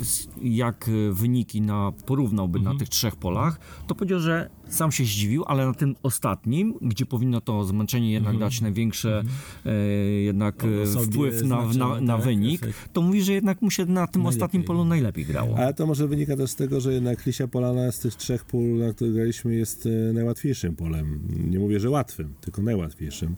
[0.01, 2.75] s- jak wyniki na, porównałby Mhm.
[2.77, 7.07] na tych trzech polach, to powiedział, że sam się zdziwił, ale na tym ostatnim, gdzie
[7.07, 9.23] powinno to zmęczenie jednak dać największe
[9.67, 9.73] e,
[10.11, 12.93] jednak e, wpływ na, na, na tak, wynik, efekt.
[12.93, 14.29] to mówi, że jednak mu się na tym Najlepiej.
[14.37, 15.59] ostatnim polu najlepiej grało.
[15.59, 18.79] Ale to może wynika też z tego, że jednak Lisia Polana z tych trzech pól,
[18.79, 21.21] na których graliśmy, jest e, najłatwiejszym polem.
[21.51, 23.37] Nie mówię, że łatwym, tylko najłatwiejszym.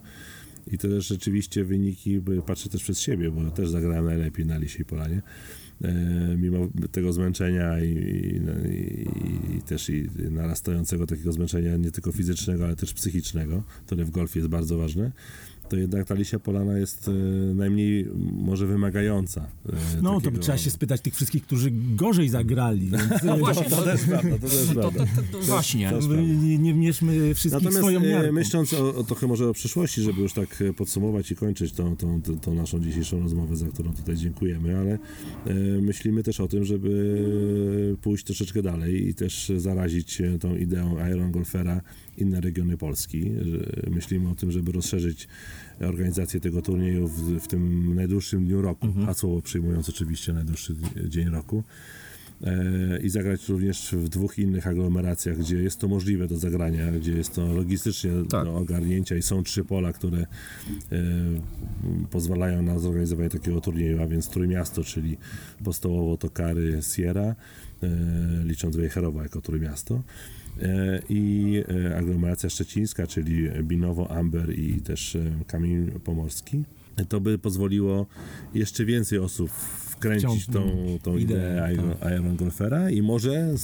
[0.66, 4.84] I to też rzeczywiście wyniki, patrzę też przez siebie, bo też zagrałem najlepiej na Lisiej
[4.84, 5.22] Polanie.
[5.82, 5.92] E,
[6.36, 9.08] mimo tego zmęczenia i, no, i,
[9.56, 14.40] i też i narastającego takiego zmęczenia nie tylko fizycznego, ale też psychicznego, które w golfie
[14.40, 15.12] jest bardzo ważne,
[15.68, 17.12] to jednak ta Lisia Polana jest e,
[17.54, 19.40] najmniej może wymagająca.
[19.40, 22.90] e, No, to takiego- by trzeba się spytać tych wszystkich, którzy gorzej zagrali.
[22.90, 25.00] Więc, No właśnie, To też prawda, to też to, prawda.
[25.00, 25.92] to, to, to właśnie.
[26.42, 28.32] nie, nie mierzmy wszystkich Natomiast swoją e, miarką.
[28.32, 32.22] myśląc o, o trochę może o przyszłości, żeby już tak podsumować i kończyć tą, tą,
[32.22, 34.92] tą, tą naszą dzisiejszą rozmowę, za którą tutaj dziękujemy, ale
[35.46, 41.32] e, myślimy też o tym, żeby pójść troszeczkę dalej i też zarazić tą ideą Iron
[41.32, 41.80] Golfera
[42.18, 43.30] inne regiony Polski.
[43.90, 45.28] Myślimy o tym, żeby rozszerzyć
[45.80, 50.74] organizację tego turnieju w, w tym najdłuższym dniu roku, a słowo przyjmując oczywiście najdłuższy
[51.08, 51.62] dzień roku
[52.44, 57.12] e, i zagrać również w dwóch innych aglomeracjach, gdzie jest to możliwe do zagrania, gdzie
[57.12, 58.44] jest to logistycznie Tak.
[58.44, 60.26] do ogarnięcia i są trzy pola, które e,
[62.10, 65.16] pozwalają na zorganizowanie takiego turnieju, a więc Trójmiasto, czyli
[65.64, 67.34] Postołowo, Tokary, Sierra,
[67.82, 67.88] e,
[68.44, 69.94] licząc Wejherowo jako Trójmiasto.
[69.94, 70.43] E,
[71.08, 76.64] I e, aglomeracja szczecińska, czyli Binowo, Amber i też e, Kamień Pomorski.
[77.08, 78.06] To by pozwoliło
[78.54, 80.62] jeszcze więcej osób wkręcić tą,
[81.02, 83.54] tą ideę ideę, Iron, Iron Golfera i może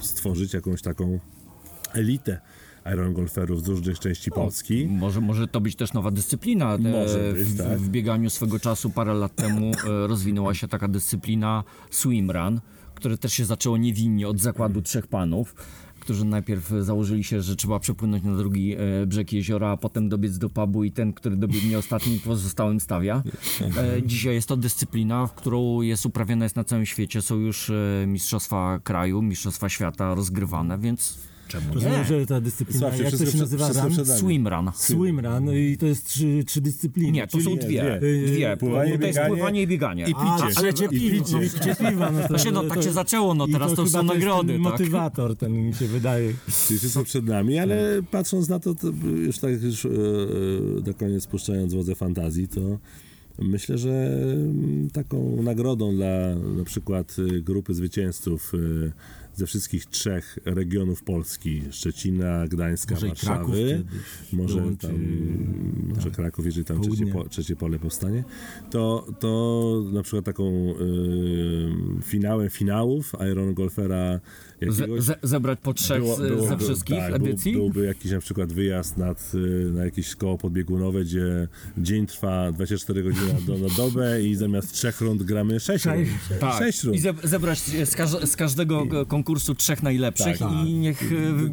[0.00, 1.18] stworzyć jakąś taką
[1.94, 2.40] elitę
[2.94, 4.86] Iron Golferów z różnych części Polski.
[4.86, 6.74] Może, może to być też nowa dyscyplina.
[6.74, 7.78] E, Może być, w, tak.
[7.78, 12.60] w bieganiu swego czasu parę lat temu e, rozwinęła się taka dyscyplina swimrun,
[12.94, 15.54] które też się zaczęło niewinnie od zakładu trzech panów
[16.02, 20.38] którzy najpierw założyli się, że trzeba przepłynąć na drugi e, brzeg jeziora, a potem dobiec
[20.38, 23.22] do pubu i ten, który dobiegnie ostatni, pozostałym stawia.
[23.76, 27.22] E, dzisiaj jest to dyscyplina, w którą jest uprawiana jest na całym świecie.
[27.22, 31.18] Są już e, mistrzostwa kraju, mistrzostwa świata rozgrywane, więc
[31.48, 32.04] czemu Rozumiem, nie?
[32.04, 33.68] że ta dyscyplina, Słuchajcie, jak to się nazywa?
[33.68, 34.06] Run?
[34.06, 34.70] Swimrun.
[34.74, 37.12] Swimrun i to jest trzy, trzy dyscypliny.
[37.12, 37.98] Nie, to są dwie.
[38.00, 38.00] dwie.
[38.26, 38.56] Dwie.
[38.56, 40.04] Pływanie, to jest bieganie pływanie i bieganie.
[40.08, 40.54] i A, picie.
[40.54, 41.36] trzecie I piwo, picie.
[41.36, 42.10] no, picie piwa.
[42.10, 44.72] No to, no, tak się zaczęło, no teraz to chyba są jest nagrody, ten tak?
[44.72, 46.32] motywator ten mi się wydaje.
[46.66, 49.92] Czyli wszystko przed nami, ale patrząc na to, to już tak już e, e,
[50.86, 52.78] na koniec spuszczając wodze fantazji, to
[53.38, 58.92] myślę, że mm, taką nagrodą dla na przykład e, grupy zwycięzców e,
[59.34, 63.84] ze wszystkich trzech regionów Polski, Szczecina, Gdańska, Może Warszawy,
[64.32, 64.96] może dołączy, tam,
[65.94, 68.24] może Kraków, jeżeli tam trzecie, po, trzecie pole powstanie,
[68.70, 70.74] to, to na przykład taką e,
[72.02, 74.20] finałem finałów Iron Golfera
[74.66, 75.00] jakiegoś...
[75.02, 77.52] Ze, ze, zebrać po trzech Było- z, było- ze wszystkich tak, edycji?
[77.52, 81.48] Był, byłby jakiś na przykład wyjazd nad, y, na jakieś koło podbiegunowe, gdzie
[81.78, 86.08] dzień trwa 24 godziny do, na dobę i zamiast trzech rund gramy 6 rund.
[86.40, 86.58] tak.
[86.58, 86.96] Sześć rund.
[86.96, 90.52] I ze, zebrać z, każ, z każdego konkursu trzech najlepszych Tak.
[90.66, 90.98] i niech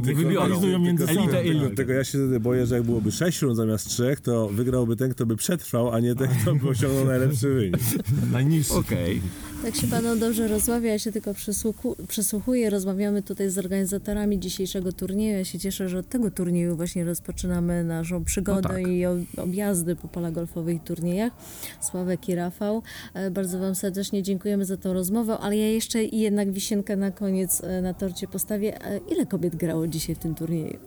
[0.02, 0.80] wy, wybiorą.
[0.80, 1.76] między elite.
[1.76, 5.12] Tylko ja się wtedy boję, że jak byłoby 6 rund zamiast trzech, to wygrałby ten,
[5.12, 7.78] kto by przetrwał, a nie ten, kto by osiągnął najlepszy wynik.
[8.32, 8.74] Najniższy.
[8.74, 9.22] Okej.
[9.64, 12.70] Tak się panom dobrze rozmawia, ja się tylko przysłuchu- przysłuchuję.
[13.00, 15.38] Rozmawiamy tutaj z organizatorami dzisiejszego turnieju.
[15.38, 18.88] Ja się cieszę, że od tego turnieju właśnie rozpoczynamy naszą przygodę No tak.
[18.88, 21.34] i ob- objazdy po polach golfowych i turniejach.
[21.82, 22.84] Sławek i Rafał,
[23.14, 27.12] e, bardzo wam serdecznie dziękujemy za tą rozmowę, ale ja jeszcze i jednak wisienkę na
[27.12, 28.86] koniec e, na torcie postawię.
[28.86, 30.78] E, Ile kobiet grało dzisiaj w tym turnieju?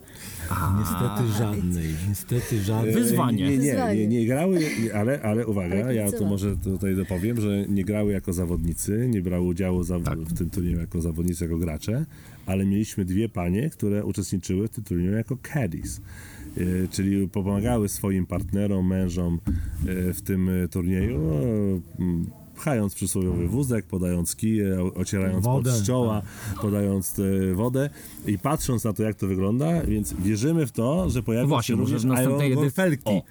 [0.78, 1.88] Niestety żadnej.
[2.08, 2.94] Niestety żadnej.
[2.94, 3.48] Wyzwanie.
[3.48, 4.60] Nie, nie, nie, nie grały,
[4.94, 9.22] ale, ale uwaga, Ale ja tu może tutaj dopowiem, że nie grały jako zawodnicy, nie
[9.22, 12.01] brały udziału za, w tym turnieju jako zawodnicy, jako gracze,
[12.46, 16.00] ale mieliśmy dwie panie, które uczestniczyły w tym turnieju jako caddies.
[16.56, 19.40] E, Czyli pomagały swoim partnerom, mężom
[19.86, 21.20] e, w tym e, turnieju,
[22.62, 26.22] pchając przysłowiowy wózek, podając kije, ocierając Wodę, pod czoła,
[26.60, 27.90] podając e, wodę
[28.26, 31.80] i patrząc na to, jak to wygląda, więc wierzymy w to, że pojawią Właśnie, się
[31.80, 33.10] również Iron Golfelki.
[33.10, 33.22] O.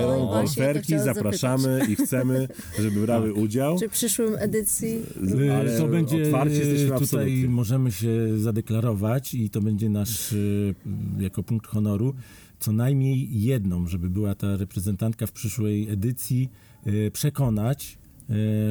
[0.00, 2.48] Iron Golferki zapraszamy i chcemy,
[2.80, 3.78] żeby brały udział.
[3.78, 5.02] Czy w przyszłym edycji
[5.40, 7.48] Y, Ale to będzie otwarci jesteśmy tutaj absolutnie.
[7.48, 10.74] możemy się zadeklarować i to będzie nasz y,
[11.18, 12.14] jako punkt honoru
[12.60, 16.48] co najmniej jedną, żeby była ta reprezentantka w przyszłej edycji
[16.86, 17.98] y, przekonać,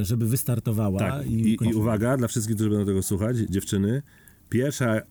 [0.01, 1.82] y, żeby wystartowała Tak, i, i kończyła.
[1.82, 4.01] uwaga dla wszystkich, którzy będą tego słuchać, dziewczyny,
[4.49, 5.01] pierwsza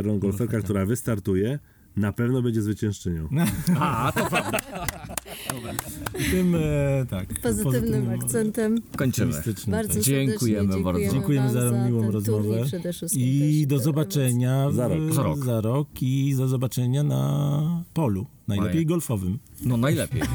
[0.00, 1.58] Iron Golferka, która wystartuje,
[1.96, 3.28] na pewno będzie zwyciężczynią.
[6.30, 8.78] tym e, tak pozytywnym akcentem.
[8.96, 9.32] Kończymy.
[9.66, 10.02] Bardzo tak.
[10.02, 11.12] Dziękujemy serdecznie bardzo.
[11.12, 12.64] Dziękujemy wam za miłą rozmowę.
[13.16, 14.98] I do zobaczenia Za rok.
[15.00, 15.44] w- Za rok.
[15.44, 18.86] za rok i do zobaczenia na polu, najlepiej Fajnie.
[18.86, 19.38] golfowym.
[19.62, 20.22] No najlepiej.